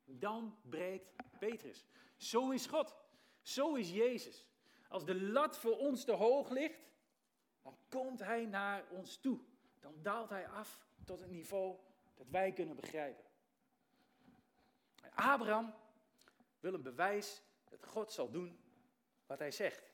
Dan 0.06 0.58
breekt 0.70 1.14
Petrus. 1.40 1.86
Zo 2.16 2.52
is 2.52 2.66
God. 2.66 2.96
Zo 3.42 3.76
is 3.76 3.92
Jezus. 3.92 4.48
Als 4.88 5.06
de 5.06 5.22
lat 5.22 5.58
voor 5.58 5.78
ons 5.78 6.06
te 6.06 6.12
hoog 6.12 6.50
ligt, 6.50 6.80
dan 7.62 7.78
komt 7.90 8.20
hij 8.20 8.46
naar 8.46 8.86
ons 8.90 9.18
toe. 9.18 9.40
Dan 9.80 9.94
daalt 10.02 10.30
hij 10.30 10.48
af 10.48 10.80
tot 11.06 11.20
het 11.20 11.30
niveau 11.30 11.78
dat 12.16 12.28
wij 12.30 12.54
kunnen 12.54 12.76
begrijpen. 12.76 13.24
Abraham 15.14 15.74
wil 16.60 16.74
een 16.74 16.82
bewijs 16.82 17.42
dat 17.70 17.86
God 17.86 18.12
zal 18.12 18.32
doen 18.32 18.60
wat 19.26 19.40
hij 19.40 19.52
zegt. 19.52 19.89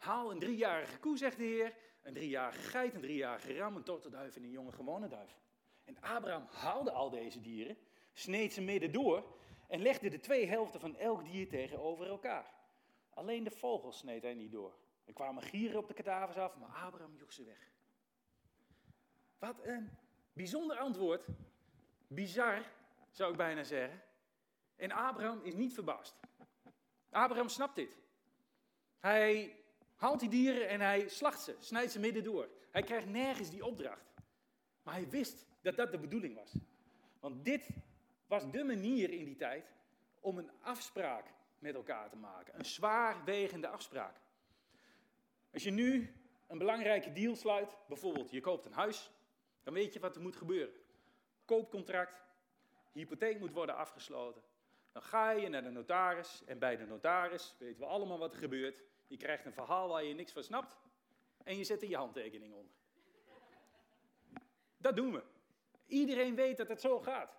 Haal 0.00 0.30
een 0.30 0.38
driejarige 0.38 0.98
koe, 0.98 1.18
zegt 1.18 1.36
de 1.36 1.44
Heer, 1.44 1.74
een 2.02 2.14
driejarige 2.14 2.60
geit, 2.60 2.94
een 2.94 3.00
driejarige 3.00 3.56
ram, 3.56 3.76
een 3.76 3.82
tortelduif 3.82 4.36
en 4.36 4.42
een 4.42 4.50
jonge 4.50 4.72
gewone 4.72 5.08
duif. 5.08 5.38
En 5.84 6.00
Abraham 6.00 6.46
haalde 6.50 6.90
al 6.90 7.10
deze 7.10 7.40
dieren, 7.40 7.76
sneed 8.12 8.52
ze 8.52 8.60
midden 8.60 8.92
door 8.92 9.36
en 9.68 9.82
legde 9.82 10.08
de 10.08 10.20
twee 10.20 10.46
helften 10.46 10.80
van 10.80 10.96
elk 10.96 11.24
dier 11.24 11.48
tegenover 11.48 12.06
elkaar. 12.06 12.54
Alleen 13.10 13.44
de 13.44 13.50
vogels 13.50 13.98
sneed 13.98 14.22
hij 14.22 14.34
niet 14.34 14.52
door. 14.52 14.74
Er 15.04 15.12
kwamen 15.12 15.42
gieren 15.42 15.78
op 15.78 15.88
de 15.88 15.94
kadavers 15.94 16.36
af, 16.36 16.56
maar 16.56 16.68
Abraham 16.68 17.16
joeg 17.16 17.32
ze 17.32 17.44
weg. 17.44 17.70
Wat 19.38 19.56
een 19.62 19.90
bijzonder 20.32 20.76
antwoord. 20.76 21.26
Bizar, 22.06 22.62
zou 23.10 23.30
ik 23.30 23.36
bijna 23.36 23.62
zeggen. 23.62 24.02
En 24.76 24.90
Abraham 24.90 25.40
is 25.42 25.54
niet 25.54 25.74
verbaasd. 25.74 26.20
Abraham 27.10 27.48
snapt 27.48 27.74
dit. 27.74 27.98
Hij 28.98 29.59
haalt 30.00 30.20
die 30.20 30.28
dieren 30.28 30.68
en 30.68 30.80
hij 30.80 31.08
slacht 31.08 31.40
ze, 31.40 31.56
snijdt 31.58 31.92
ze 31.92 32.00
midden 32.00 32.24
door. 32.24 32.48
Hij 32.70 32.82
krijgt 32.82 33.06
nergens 33.06 33.50
die 33.50 33.64
opdracht. 33.64 34.14
Maar 34.82 34.94
hij 34.94 35.08
wist 35.08 35.46
dat 35.62 35.76
dat 35.76 35.90
de 35.90 35.98
bedoeling 35.98 36.34
was. 36.34 36.54
Want 37.20 37.44
dit 37.44 37.68
was 38.26 38.50
de 38.50 38.64
manier 38.64 39.10
in 39.10 39.24
die 39.24 39.36
tijd 39.36 39.72
om 40.20 40.38
een 40.38 40.50
afspraak 40.60 41.26
met 41.58 41.74
elkaar 41.74 42.08
te 42.08 42.16
maken. 42.16 42.58
Een 42.58 42.64
zwaarwegende 42.64 43.68
afspraak. 43.68 44.16
Als 45.52 45.62
je 45.62 45.70
nu 45.70 46.14
een 46.46 46.58
belangrijke 46.58 47.12
deal 47.12 47.36
sluit, 47.36 47.76
bijvoorbeeld 47.88 48.30
je 48.30 48.40
koopt 48.40 48.66
een 48.66 48.72
huis, 48.72 49.10
dan 49.62 49.74
weet 49.74 49.92
je 49.92 50.00
wat 50.00 50.16
er 50.16 50.22
moet 50.22 50.36
gebeuren. 50.36 50.74
Koopcontract, 51.44 52.24
hypotheek 52.92 53.38
moet 53.38 53.52
worden 53.52 53.76
afgesloten. 53.76 54.42
Dan 54.92 55.02
ga 55.02 55.30
je 55.30 55.48
naar 55.48 55.62
de 55.62 55.70
notaris 55.70 56.42
en 56.46 56.58
bij 56.58 56.76
de 56.76 56.86
notaris 56.86 57.54
weten 57.58 57.80
we 57.80 57.86
allemaal 57.86 58.18
wat 58.18 58.32
er 58.32 58.38
gebeurt. 58.38 58.82
Je 59.10 59.16
krijgt 59.16 59.44
een 59.44 59.52
verhaal 59.52 59.88
waar 59.88 60.04
je 60.04 60.14
niks 60.14 60.32
van 60.32 60.42
snapt 60.42 60.76
en 61.44 61.56
je 61.56 61.64
zet 61.64 61.82
er 61.82 61.88
je 61.88 61.96
handtekening 61.96 62.54
onder. 62.54 62.74
Dat 64.76 64.96
doen 64.96 65.12
we. 65.12 65.22
Iedereen 65.86 66.34
weet 66.34 66.56
dat 66.56 66.68
het 66.68 66.80
zo 66.80 67.00
gaat. 67.00 67.38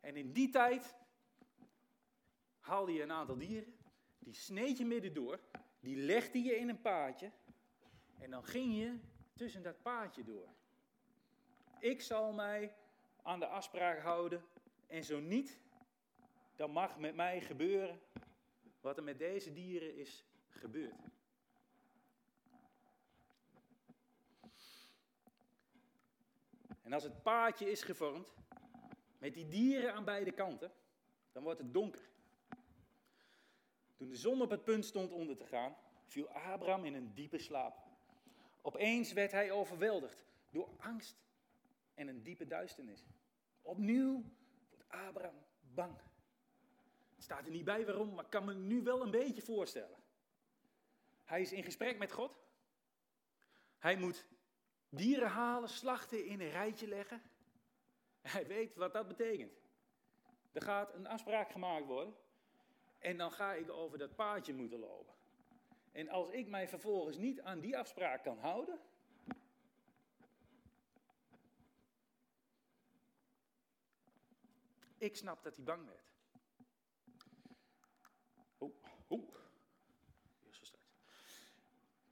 En 0.00 0.16
in 0.16 0.32
die 0.32 0.48
tijd 0.48 0.94
haalde 2.60 2.92
je 2.92 3.02
een 3.02 3.12
aantal 3.12 3.38
dieren, 3.38 3.76
die 4.18 4.34
sneed 4.34 4.78
je 4.78 4.84
midden 4.84 5.14
door, 5.14 5.40
die 5.80 5.96
legde 5.96 6.42
je 6.42 6.56
in 6.56 6.68
een 6.68 6.80
paadje 6.80 7.30
en 8.18 8.30
dan 8.30 8.44
ging 8.44 8.76
je 8.76 8.98
tussen 9.34 9.62
dat 9.62 9.82
paadje 9.82 10.24
door. 10.24 10.48
Ik 11.78 12.00
zal 12.00 12.32
mij 12.32 12.74
aan 13.22 13.40
de 13.40 13.46
afspraak 13.46 14.00
houden 14.00 14.44
en 14.86 15.04
zo 15.04 15.20
niet, 15.20 15.60
dan 16.56 16.70
mag 16.70 16.98
met 16.98 17.14
mij 17.14 17.40
gebeuren 17.40 18.00
wat 18.80 18.96
er 18.96 19.04
met 19.04 19.18
deze 19.18 19.52
dieren 19.52 19.96
is 19.96 20.24
gebeurd. 20.58 21.10
En 26.82 26.92
als 26.92 27.02
het 27.02 27.22
paadje 27.22 27.70
is 27.70 27.82
gevormd, 27.82 28.34
met 29.18 29.34
die 29.34 29.48
dieren 29.48 29.94
aan 29.94 30.04
beide 30.04 30.32
kanten, 30.32 30.72
dan 31.32 31.42
wordt 31.42 31.58
het 31.58 31.72
donker. 31.72 32.10
Toen 33.96 34.08
de 34.08 34.16
zon 34.16 34.42
op 34.42 34.50
het 34.50 34.64
punt 34.64 34.84
stond 34.84 35.12
onder 35.12 35.36
te 35.36 35.46
gaan, 35.46 35.76
viel 36.06 36.28
Abraham 36.28 36.84
in 36.84 36.94
een 36.94 37.14
diepe 37.14 37.38
slaap. 37.38 37.76
Opeens 38.62 39.12
werd 39.12 39.32
hij 39.32 39.50
overweldigd 39.50 40.26
door 40.50 40.68
angst 40.76 41.16
en 41.94 42.08
een 42.08 42.22
diepe 42.22 42.46
duisternis. 42.46 43.04
Opnieuw 43.62 44.24
wordt 44.68 44.84
Abraham 44.88 45.44
bang. 45.60 45.96
Het 47.14 47.24
staat 47.24 47.44
er 47.44 47.50
niet 47.50 47.64
bij 47.64 47.84
waarom, 47.84 48.14
maar 48.14 48.24
ik 48.24 48.30
kan 48.30 48.44
me 48.44 48.54
nu 48.54 48.82
wel 48.82 49.02
een 49.02 49.10
beetje 49.10 49.42
voorstellen. 49.42 49.96
Hij 51.24 51.40
is 51.40 51.52
in 51.52 51.64
gesprek 51.64 51.98
met 51.98 52.12
God. 52.12 52.40
Hij 53.78 53.96
moet 53.96 54.26
dieren 54.88 55.28
halen, 55.28 55.68
slachten, 55.68 56.24
in 56.24 56.40
een 56.40 56.50
rijtje 56.50 56.88
leggen. 56.88 57.22
Hij 58.20 58.46
weet 58.46 58.74
wat 58.74 58.92
dat 58.92 59.08
betekent. 59.08 59.52
Er 60.52 60.62
gaat 60.62 60.94
een 60.94 61.06
afspraak 61.06 61.50
gemaakt 61.50 61.86
worden. 61.86 62.14
En 62.98 63.16
dan 63.16 63.32
ga 63.32 63.52
ik 63.52 63.70
over 63.70 63.98
dat 63.98 64.14
paadje 64.14 64.54
moeten 64.54 64.78
lopen. 64.78 65.14
En 65.92 66.08
als 66.08 66.30
ik 66.30 66.48
mij 66.48 66.68
vervolgens 66.68 67.16
niet 67.16 67.40
aan 67.40 67.60
die 67.60 67.78
afspraak 67.78 68.22
kan 68.22 68.38
houden. 68.38 68.80
Ik 74.98 75.16
snap 75.16 75.42
dat 75.42 75.56
hij 75.56 75.64
bang 75.64 75.86
werd. 75.86 76.11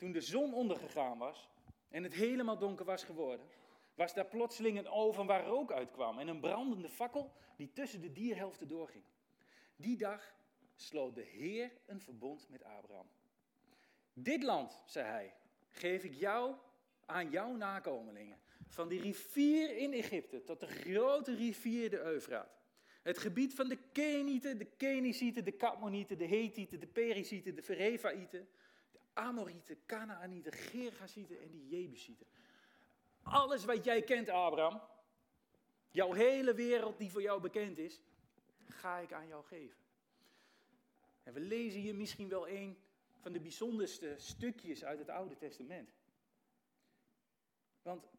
Toen 0.01 0.13
de 0.13 0.21
zon 0.21 0.55
ondergegaan 0.55 1.19
was 1.19 1.49
en 1.89 2.03
het 2.03 2.13
helemaal 2.13 2.59
donker 2.59 2.85
was 2.85 3.05
geworden, 3.05 3.47
was 3.95 4.15
daar 4.15 4.27
plotseling 4.27 4.79
een 4.79 4.89
oven 4.89 5.27
waar 5.27 5.45
rook 5.45 5.73
uitkwam 5.73 6.19
en 6.19 6.29
een 6.29 6.41
brandende 6.41 6.89
fakkel 6.89 7.33
die 7.57 7.73
tussen 7.73 8.01
de 8.01 8.13
dierhelften 8.13 8.69
doorging. 8.69 9.05
Die 9.77 9.97
dag 9.97 10.35
sloot 10.75 11.15
de 11.15 11.23
Heer 11.23 11.73
een 11.87 12.01
verbond 12.01 12.49
met 12.49 12.65
Abraham. 12.65 13.07
Dit 14.13 14.43
land, 14.43 14.83
zei 14.87 15.07
hij, 15.07 15.35
geef 15.71 16.05
ik 16.05 16.15
jou 16.15 16.55
aan 17.07 17.31
jouw 17.31 17.53
nakomelingen. 17.53 18.39
Van 18.69 18.89
die 18.89 19.01
rivier 19.01 19.77
in 19.77 19.93
Egypte 19.93 20.45
tot 20.45 20.61
de 20.61 20.67
grote 20.67 21.35
rivier 21.35 21.91
de 21.91 22.01
Eufraat. 22.01 22.59
Het 23.03 23.19
gebied 23.19 23.55
van 23.55 23.69
de 23.69 23.79
Kenieten, 23.93 24.59
de 24.59 24.65
Kenicieten, 24.77 25.45
de 25.45 25.53
Kadmonieten, 25.53 26.19
de 26.19 26.27
Hethieten, 26.27 26.81
de 26.81 26.87
Perizieten, 26.87 27.55
de 27.55 27.63
Verefaïten, 27.63 28.41
de 28.41 28.70
Amorieten, 29.13 29.87
Canaanieten, 29.87 30.53
Gergasieten 30.53 31.41
en 31.41 31.51
de 31.51 31.69
Jebusieten. 31.69 32.27
Alles 33.23 33.65
wat 33.65 33.85
jij 33.85 34.03
kent, 34.03 34.29
Abraham, 34.29 34.81
jouw 35.91 36.13
hele 36.13 36.55
wereld 36.55 36.99
die 36.99 37.11
voor 37.11 37.23
jou 37.23 37.41
bekend 37.41 37.79
is, 37.79 38.01
ga 38.69 38.99
ik 38.99 39.13
aan 39.13 39.27
jou 39.27 39.45
geven. 39.45 39.79
En 41.23 41.33
we 41.33 41.41
lezen 41.41 41.81
hier 41.81 41.95
misschien 41.95 42.29
wel 42.29 42.49
een 42.49 42.79
van 43.21 43.33
de 43.33 43.41
bijzonderste 43.41 44.15
stukjes 44.19 44.85
uit 44.85 44.99
het 44.99 45.09
Oude 45.09 45.37
Testament. 45.37 45.95
Want 47.83 48.11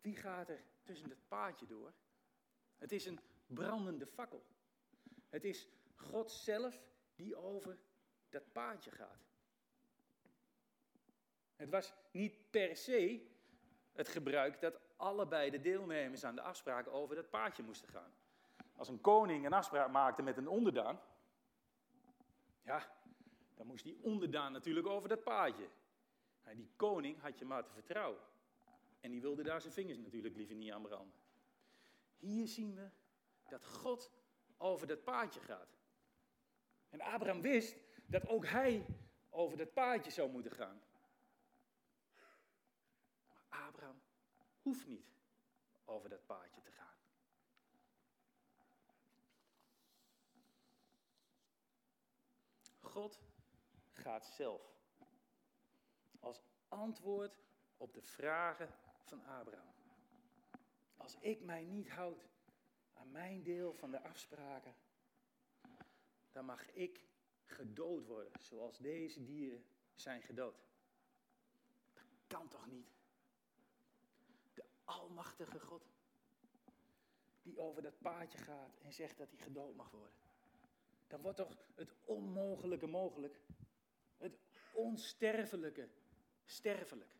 wie 0.00 0.16
gaat 0.16 0.48
er 0.48 0.62
tussen 0.82 1.08
het 1.08 1.28
paadje 1.28 1.66
door? 1.66 1.92
Het 2.76 2.92
is 2.92 3.06
een 3.06 3.20
brandende 3.46 4.06
fakkel. 4.06 4.42
Het 5.28 5.44
is 5.44 5.68
God 5.94 6.30
zelf 6.30 6.82
die 7.14 7.36
over 7.36 7.78
dat 8.28 8.52
paadje 8.52 8.90
gaat. 8.90 9.25
Het 11.56 11.70
was 11.70 11.94
niet 12.10 12.50
per 12.50 12.76
se 12.76 13.26
het 13.92 14.08
gebruik 14.08 14.60
dat 14.60 14.80
allebei 14.96 15.50
de 15.50 15.60
deelnemers 15.60 16.24
aan 16.24 16.34
de 16.34 16.40
afspraak 16.40 16.86
over 16.86 17.14
dat 17.14 17.30
paadje 17.30 17.62
moesten 17.62 17.88
gaan. 17.88 18.14
Als 18.76 18.88
een 18.88 19.00
koning 19.00 19.46
een 19.46 19.52
afspraak 19.52 19.90
maakte 19.90 20.22
met 20.22 20.36
een 20.36 20.48
onderdaan, 20.48 21.00
ja, 22.62 22.92
dan 23.54 23.66
moest 23.66 23.84
die 23.84 23.98
onderdaan 24.02 24.52
natuurlijk 24.52 24.86
over 24.86 25.08
dat 25.08 25.22
paadje. 25.22 25.68
En 26.42 26.56
die 26.56 26.70
koning 26.76 27.20
had 27.20 27.38
je 27.38 27.44
maar 27.44 27.64
te 27.64 27.72
vertrouwen. 27.72 28.20
En 29.00 29.10
die 29.10 29.20
wilde 29.20 29.42
daar 29.42 29.60
zijn 29.60 29.72
vingers 29.72 29.98
natuurlijk 29.98 30.36
liever 30.36 30.56
niet 30.56 30.72
aan 30.72 30.82
branden. 30.82 31.14
Hier 32.16 32.48
zien 32.48 32.74
we 32.74 32.88
dat 33.48 33.66
God 33.66 34.12
over 34.56 34.86
dat 34.86 35.04
paadje 35.04 35.40
gaat. 35.40 35.76
En 36.88 37.00
Abraham 37.00 37.40
wist 37.40 37.76
dat 38.06 38.26
ook 38.26 38.46
hij 38.46 38.86
over 39.30 39.58
dat 39.58 39.72
paadje 39.72 40.10
zou 40.10 40.30
moeten 40.30 40.52
gaan. 40.52 40.82
Maar 43.28 43.44
Abraham 43.48 44.00
hoeft 44.66 44.86
niet 44.86 45.14
over 45.84 46.08
dat 46.08 46.26
paadje 46.26 46.60
te 46.60 46.70
gaan. 46.70 46.94
God 52.80 53.20
gaat 53.92 54.26
zelf. 54.26 54.76
Als 56.20 56.42
antwoord 56.68 57.38
op 57.76 57.94
de 57.94 58.02
vragen 58.02 58.74
van 59.02 59.24
Abraham. 59.24 59.74
Als 60.96 61.16
ik 61.18 61.40
mij 61.40 61.64
niet 61.64 61.90
houd 61.90 62.28
aan 62.92 63.10
mijn 63.10 63.42
deel 63.42 63.72
van 63.72 63.90
de 63.90 64.02
afspraken, 64.02 64.74
dan 66.32 66.44
mag 66.44 66.70
ik 66.70 67.06
gedood 67.44 68.06
worden 68.06 68.32
zoals 68.40 68.78
deze 68.78 69.24
dieren 69.24 69.64
zijn 69.94 70.22
gedood. 70.22 70.66
Dat 71.92 72.04
kan 72.26 72.48
toch 72.48 72.66
niet? 72.66 72.95
Almachtige 74.86 75.60
God. 75.60 75.82
Die 77.42 77.58
over 77.58 77.82
dat 77.82 77.98
paadje 77.98 78.38
gaat 78.38 78.76
en 78.82 78.92
zegt 78.92 79.18
dat 79.18 79.30
hij 79.30 79.38
gedood 79.38 79.74
mag 79.74 79.90
worden. 79.90 80.16
Dan 81.06 81.20
wordt 81.20 81.36
toch 81.36 81.56
het 81.74 81.94
onmogelijke 82.04 82.86
mogelijk. 82.86 83.40
Het 84.16 84.38
onsterfelijke 84.72 85.88
sterfelijk. 86.44 87.10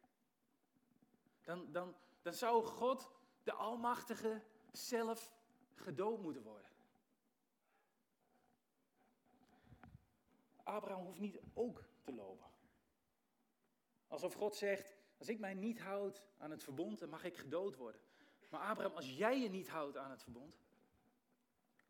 Dan, 1.43 1.73
dan, 1.73 1.97
dan 2.23 2.35
zou 2.35 2.65
God, 2.65 3.11
de 3.43 3.53
Almachtige, 3.53 4.43
zelf 4.73 5.33
gedood 5.75 6.21
moeten 6.21 6.43
worden. 6.43 6.71
Abraham 10.63 11.05
hoeft 11.05 11.21
niet 11.21 11.41
ook 11.55 11.85
te 12.03 12.15
lopen. 12.15 12.47
Alsof 14.09 14.35
God 14.35 14.57
zegt, 14.57 14.96
als 15.19 15.29
ik 15.29 15.39
mij 15.39 15.55
niet 15.55 15.81
houd 15.81 16.23
aan 16.39 16.51
het 16.51 16.63
verbond, 16.63 16.99
dan 16.99 17.09
mag 17.09 17.25
ik 17.25 17.37
gedood 17.37 17.77
worden. 17.77 18.01
Maar 18.51 18.61
Abraham, 18.61 18.97
als 18.97 19.17
jij 19.17 19.41
je 19.41 19.49
niet 19.49 19.69
houdt 19.69 19.97
aan 19.97 20.11
het 20.11 20.23
verbond, 20.23 20.57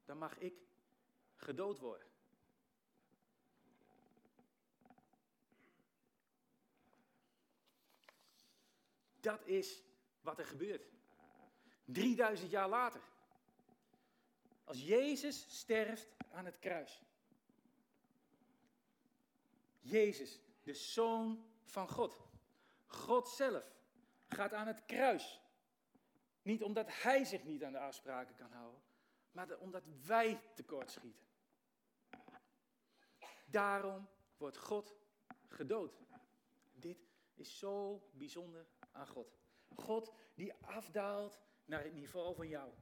dan 0.04 0.18
mag 0.18 0.38
ik 0.38 0.54
gedood 1.34 1.78
worden. 1.78 2.06
Dat 9.20 9.46
is 9.46 9.82
wat 10.20 10.38
er 10.38 10.46
gebeurt. 10.46 10.88
3000 11.84 12.50
jaar 12.50 12.68
later. 12.68 13.00
Als 14.64 14.82
Jezus 14.82 15.58
sterft 15.58 16.08
aan 16.30 16.44
het 16.44 16.58
kruis. 16.58 17.02
Jezus, 19.80 20.40
de 20.62 20.74
Zoon 20.74 21.44
van 21.64 21.88
God. 21.88 22.25
God 22.87 23.29
zelf 23.29 23.64
gaat 24.29 24.53
aan 24.53 24.66
het 24.66 24.85
kruis. 24.85 25.40
Niet 26.42 26.62
omdat 26.62 27.03
hij 27.03 27.25
zich 27.25 27.44
niet 27.44 27.64
aan 27.64 27.72
de 27.72 27.79
afspraken 27.79 28.35
kan 28.35 28.53
houden, 28.53 28.83
maar 29.33 29.59
omdat 29.59 29.85
wij 30.07 30.40
tekortschieten. 30.55 31.27
Daarom 33.46 34.09
wordt 34.37 34.57
God 34.57 34.96
gedood. 35.49 35.99
Dit 36.75 37.09
is 37.35 37.59
zo 37.59 38.03
bijzonder 38.12 38.66
aan 38.92 39.07
God. 39.07 39.37
God 39.75 40.12
die 40.35 40.55
afdaalt 40.55 41.40
naar 41.64 41.83
het 41.83 41.92
niveau 41.92 42.35
van 42.35 42.49
jou. 42.49 42.72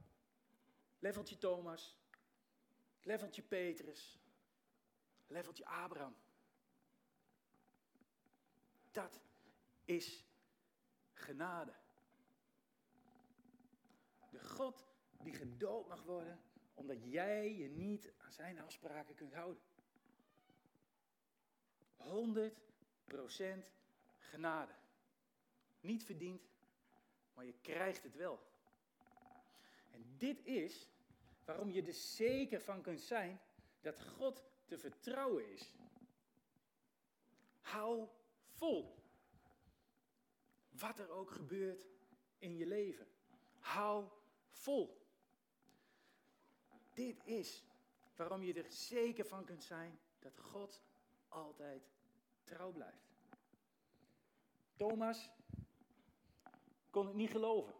Leveltje 0.99 1.37
Thomas, 1.37 1.99
leveltje 3.01 3.41
Petrus, 3.41 4.19
leveltje 5.27 5.65
Abraham. 5.65 6.15
Dat 8.91 9.19
is 9.85 10.25
genade. 11.13 11.73
De 14.29 14.39
God 14.39 14.85
die 15.21 15.33
gedood 15.33 15.87
mag 15.87 16.03
worden 16.03 16.39
omdat 16.75 17.03
jij 17.03 17.55
je 17.55 17.69
niet 17.69 18.13
aan 18.17 18.31
zijn 18.31 18.59
afspraken 18.59 19.15
kunt 19.15 19.33
houden. 19.33 19.61
100% 21.97 23.71
genade. 24.17 24.73
Niet 25.79 26.03
verdiend, 26.03 26.41
maar 27.33 27.45
je 27.45 27.53
krijgt 27.61 28.03
het 28.03 28.15
wel. 28.15 28.39
En 29.91 30.15
dit 30.17 30.45
is 30.45 30.89
waarom 31.45 31.71
je 31.71 31.83
er 31.83 31.93
zeker 31.93 32.61
van 32.61 32.81
kunt 32.81 33.01
zijn 33.01 33.39
dat 33.81 34.01
God 34.01 34.43
te 34.65 34.77
vertrouwen 34.77 35.51
is. 35.51 35.71
Hou 37.61 38.07
vol. 38.47 38.94
Wat 40.79 40.99
er 40.99 41.09
ook 41.09 41.31
gebeurt 41.31 41.85
in 42.37 42.55
je 42.55 42.65
leven. 42.65 43.07
Hou 43.59 44.07
vol. 44.49 45.03
Dit 46.93 47.25
is 47.25 47.63
waarom 48.15 48.43
je 48.43 48.53
er 48.53 48.71
zeker 48.71 49.25
van 49.25 49.45
kunt 49.45 49.63
zijn 49.63 49.99
dat 50.19 50.37
God 50.39 50.81
altijd 51.27 51.91
trouw 52.43 52.71
blijft. 52.71 53.13
Thomas 54.75 55.29
kon 56.89 57.05
het 57.05 57.15
niet 57.15 57.31
geloven. 57.31 57.73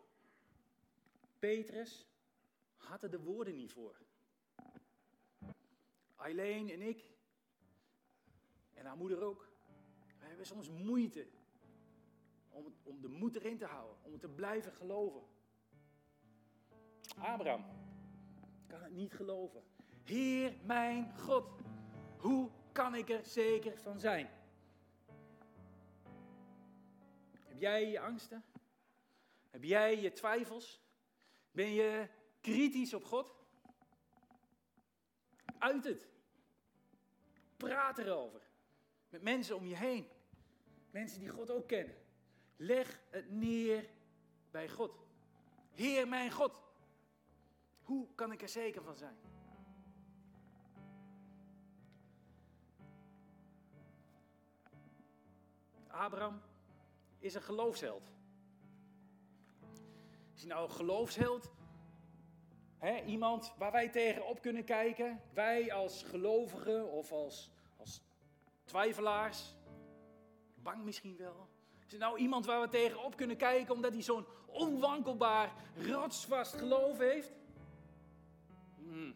Petrus 1.39 2.05
had 2.75 3.03
er 3.03 3.12
de 3.12 3.19
woorden 3.19 3.55
niet 3.55 3.73
voor. 3.73 3.95
Eileen 6.17 6.69
en 6.69 6.81
ik, 6.81 7.10
en 8.73 8.86
haar 8.86 8.97
moeder 8.97 9.21
ook, 9.21 9.49
wij 10.19 10.27
hebben 10.27 10.45
soms 10.45 10.69
moeite 10.69 11.27
om, 12.56 12.76
om 12.84 13.02
de 13.02 13.08
moed 13.08 13.36
erin 13.36 13.58
te 13.58 13.65
houden, 13.65 13.98
om 14.02 14.20
te 14.20 14.30
blijven 14.30 14.72
geloven. 14.72 15.22
Abraham 17.18 17.65
kan 18.68 18.84
het 18.84 18.91
niet 18.91 19.13
geloven. 19.13 19.63
Heer 20.04 20.54
mijn 20.63 21.20
God, 21.20 21.48
hoe 22.18 22.50
kan 22.72 22.96
ik 22.96 23.10
er 23.10 23.26
zeker 23.26 23.78
van 23.78 24.00
zijn? 24.00 24.30
Heb 27.32 27.58
jij 27.58 27.89
je 27.89 28.00
angsten? 28.00 28.44
Heb 29.50 29.63
jij 29.63 30.02
je 30.02 30.12
twijfels? 30.12 30.82
Ben 31.52 31.74
je 31.74 32.10
kritisch 32.41 32.94
op 32.94 33.04
God? 33.04 33.36
Uit 35.58 35.84
het. 35.84 36.10
Praat 37.58 37.98
erover. 37.98 38.41
Met 39.10 39.22
mensen 39.22 39.56
om 39.56 39.65
je 39.65 39.76
heen. 39.76 40.08
Mensen 40.91 41.20
die 41.20 41.30
God 41.30 41.52
ook 41.52 41.68
kennen. 41.68 42.05
Leg 42.56 43.00
het 43.10 43.32
neer 43.32 43.89
bij 44.52 44.70
God. 44.70 44.91
Heer 45.72 46.08
mijn 46.08 46.32
God. 46.32 46.62
Hoe 47.84 48.08
kan 48.15 48.32
ik 48.32 48.41
er 48.41 48.50
zeker 48.50 48.84
van 48.84 48.96
zijn? 48.96 49.18
Abraham 55.88 56.41
is 57.20 57.34
een 57.34 57.41
geloofsheld. 57.41 58.12
Is 60.34 60.39
hij 60.41 60.50
nou 60.50 60.63
een 60.63 60.76
geloofsheld? 60.76 61.54
iemand 63.06 63.54
waar 63.58 63.72
wij 63.72 63.89
tegenop 63.89 64.41
kunnen 64.41 64.63
kijken? 64.63 65.22
Wij 65.34 65.74
als 65.74 66.04
gelovigen 66.04 66.91
of 66.91 67.12
als, 67.12 67.52
als 67.78 68.02
twijfelaars? 68.63 69.56
Bang 70.56 70.84
misschien 70.84 71.18
wel. 71.18 71.55
Is 71.86 71.91
het 71.91 72.00
nou 72.00 72.17
iemand 72.17 72.45
waar 72.45 72.62
we 72.62 72.69
tegenop 72.69 73.15
kunnen 73.15 73.38
kijken 73.38 73.74
omdat 73.74 73.93
hij 73.93 74.02
zo'n 74.02 74.26
onwankelbaar, 74.45 75.54
rotsvast 75.76 76.54
geloof 76.56 76.98
heeft? 76.98 77.32
Hmm. 78.78 79.15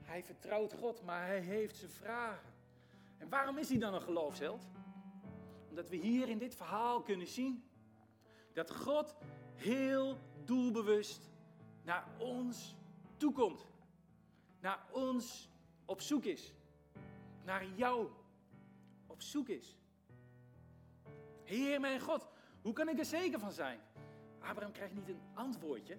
Hij 0.00 0.24
vertrouwt 0.24 0.72
God, 0.72 1.02
maar 1.04 1.26
hij 1.26 1.40
heeft 1.40 1.76
zijn 1.76 1.90
vragen. 1.90 2.52
En 3.18 3.28
waarom 3.28 3.58
is 3.58 3.68
hij 3.68 3.78
dan 3.78 3.94
een 3.94 4.02
geloofsheld? 4.02 4.68
Omdat 5.68 5.88
we 5.88 5.96
hier 5.96 6.28
in 6.28 6.38
dit 6.38 6.54
verhaal 6.54 7.02
kunnen 7.02 7.26
zien 7.26 7.64
dat 8.52 8.74
God 8.74 9.14
heel 9.54 10.18
doelbewust 10.44 11.30
naar 11.82 12.08
ons 12.18 12.76
toekomt. 13.16 13.66
Naar 14.60 14.86
ons 14.90 15.50
op 15.84 16.00
zoek 16.00 16.24
is. 16.24 16.52
Naar 17.44 17.66
jou 17.66 18.08
op 19.06 19.22
zoek 19.22 19.48
is. 19.48 19.79
Heer 21.50 21.80
mijn 21.80 22.00
God, 22.00 22.28
hoe 22.62 22.72
kan 22.72 22.88
ik 22.88 22.98
er 22.98 23.04
zeker 23.04 23.38
van 23.38 23.52
zijn? 23.52 23.80
Abraham 24.38 24.72
krijgt 24.72 24.94
niet 24.94 25.08
een 25.08 25.22
antwoordje. 25.34 25.98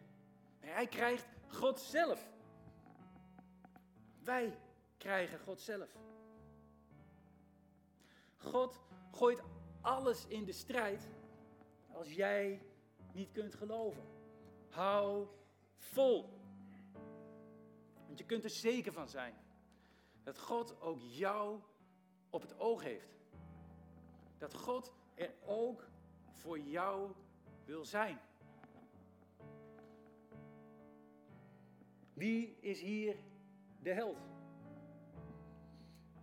Nee, 0.61 0.71
hij 0.71 0.87
krijgt 0.87 1.27
God 1.47 1.79
zelf. 1.79 2.29
Wij 4.23 4.59
krijgen 4.97 5.39
God 5.39 5.61
zelf. 5.61 5.97
God 8.37 8.79
gooit 9.11 9.41
alles 9.81 10.27
in 10.27 10.45
de 10.45 10.51
strijd 10.51 11.09
als 11.91 12.13
jij 12.13 12.61
niet 13.13 13.31
kunt 13.31 13.55
geloven. 13.55 14.03
Hou 14.69 15.27
vol. 15.77 16.29
Want 18.05 18.17
je 18.17 18.25
kunt 18.25 18.43
er 18.43 18.49
zeker 18.49 18.93
van 18.93 19.07
zijn 19.07 19.33
dat 20.23 20.39
God 20.39 20.81
ook 20.81 20.99
jou 21.01 21.59
op 22.29 22.41
het 22.41 22.59
oog 22.59 22.83
heeft. 22.83 23.19
Dat 24.37 24.53
God 24.53 24.93
er 25.21 25.33
ook 25.45 25.87
voor 26.31 26.59
jou 26.59 27.11
wil 27.65 27.85
zijn. 27.85 28.19
Wie 32.13 32.57
is 32.59 32.81
hier 32.81 33.15
de 33.79 33.93
held? 33.93 34.29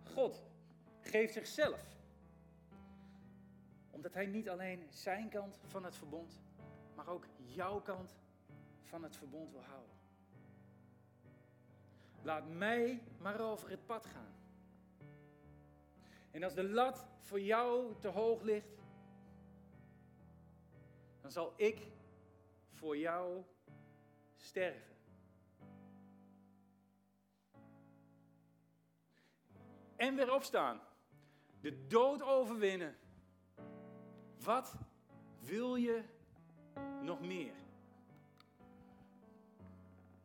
God 0.03 0.43
geeft 1.01 1.33
zichzelf. 1.33 1.97
Omdat 3.89 4.13
hij 4.13 4.25
niet 4.25 4.49
alleen 4.49 4.87
zijn 4.89 5.29
kant 5.29 5.59
van 5.67 5.83
het 5.83 5.95
verbond, 5.95 6.41
maar 6.95 7.07
ook 7.07 7.25
jouw 7.35 7.81
kant 7.81 8.15
van 8.83 9.03
het 9.03 9.15
verbond 9.15 9.51
wil 9.51 9.63
houden. 9.63 9.95
Laat 12.21 12.49
mij 12.49 13.01
maar 13.17 13.39
over 13.39 13.69
het 13.69 13.85
pad 13.85 14.05
gaan. 14.05 14.33
En 16.31 16.43
als 16.43 16.53
de 16.53 16.63
lat 16.63 17.07
voor 17.19 17.41
jou 17.41 17.93
te 17.99 18.07
hoog 18.07 18.41
ligt, 18.41 18.78
dan 21.29 21.43
zal 21.43 21.53
ik 21.55 21.87
voor 22.71 22.97
jou 22.97 23.43
sterven. 24.35 24.95
En 29.95 30.15
weer 30.15 30.33
opstaan. 30.33 30.81
De 31.61 31.87
dood 31.87 32.23
overwinnen. 32.23 32.97
Wat 34.43 34.75
wil 35.39 35.75
je 35.75 36.03
nog 37.01 37.21
meer? 37.21 37.55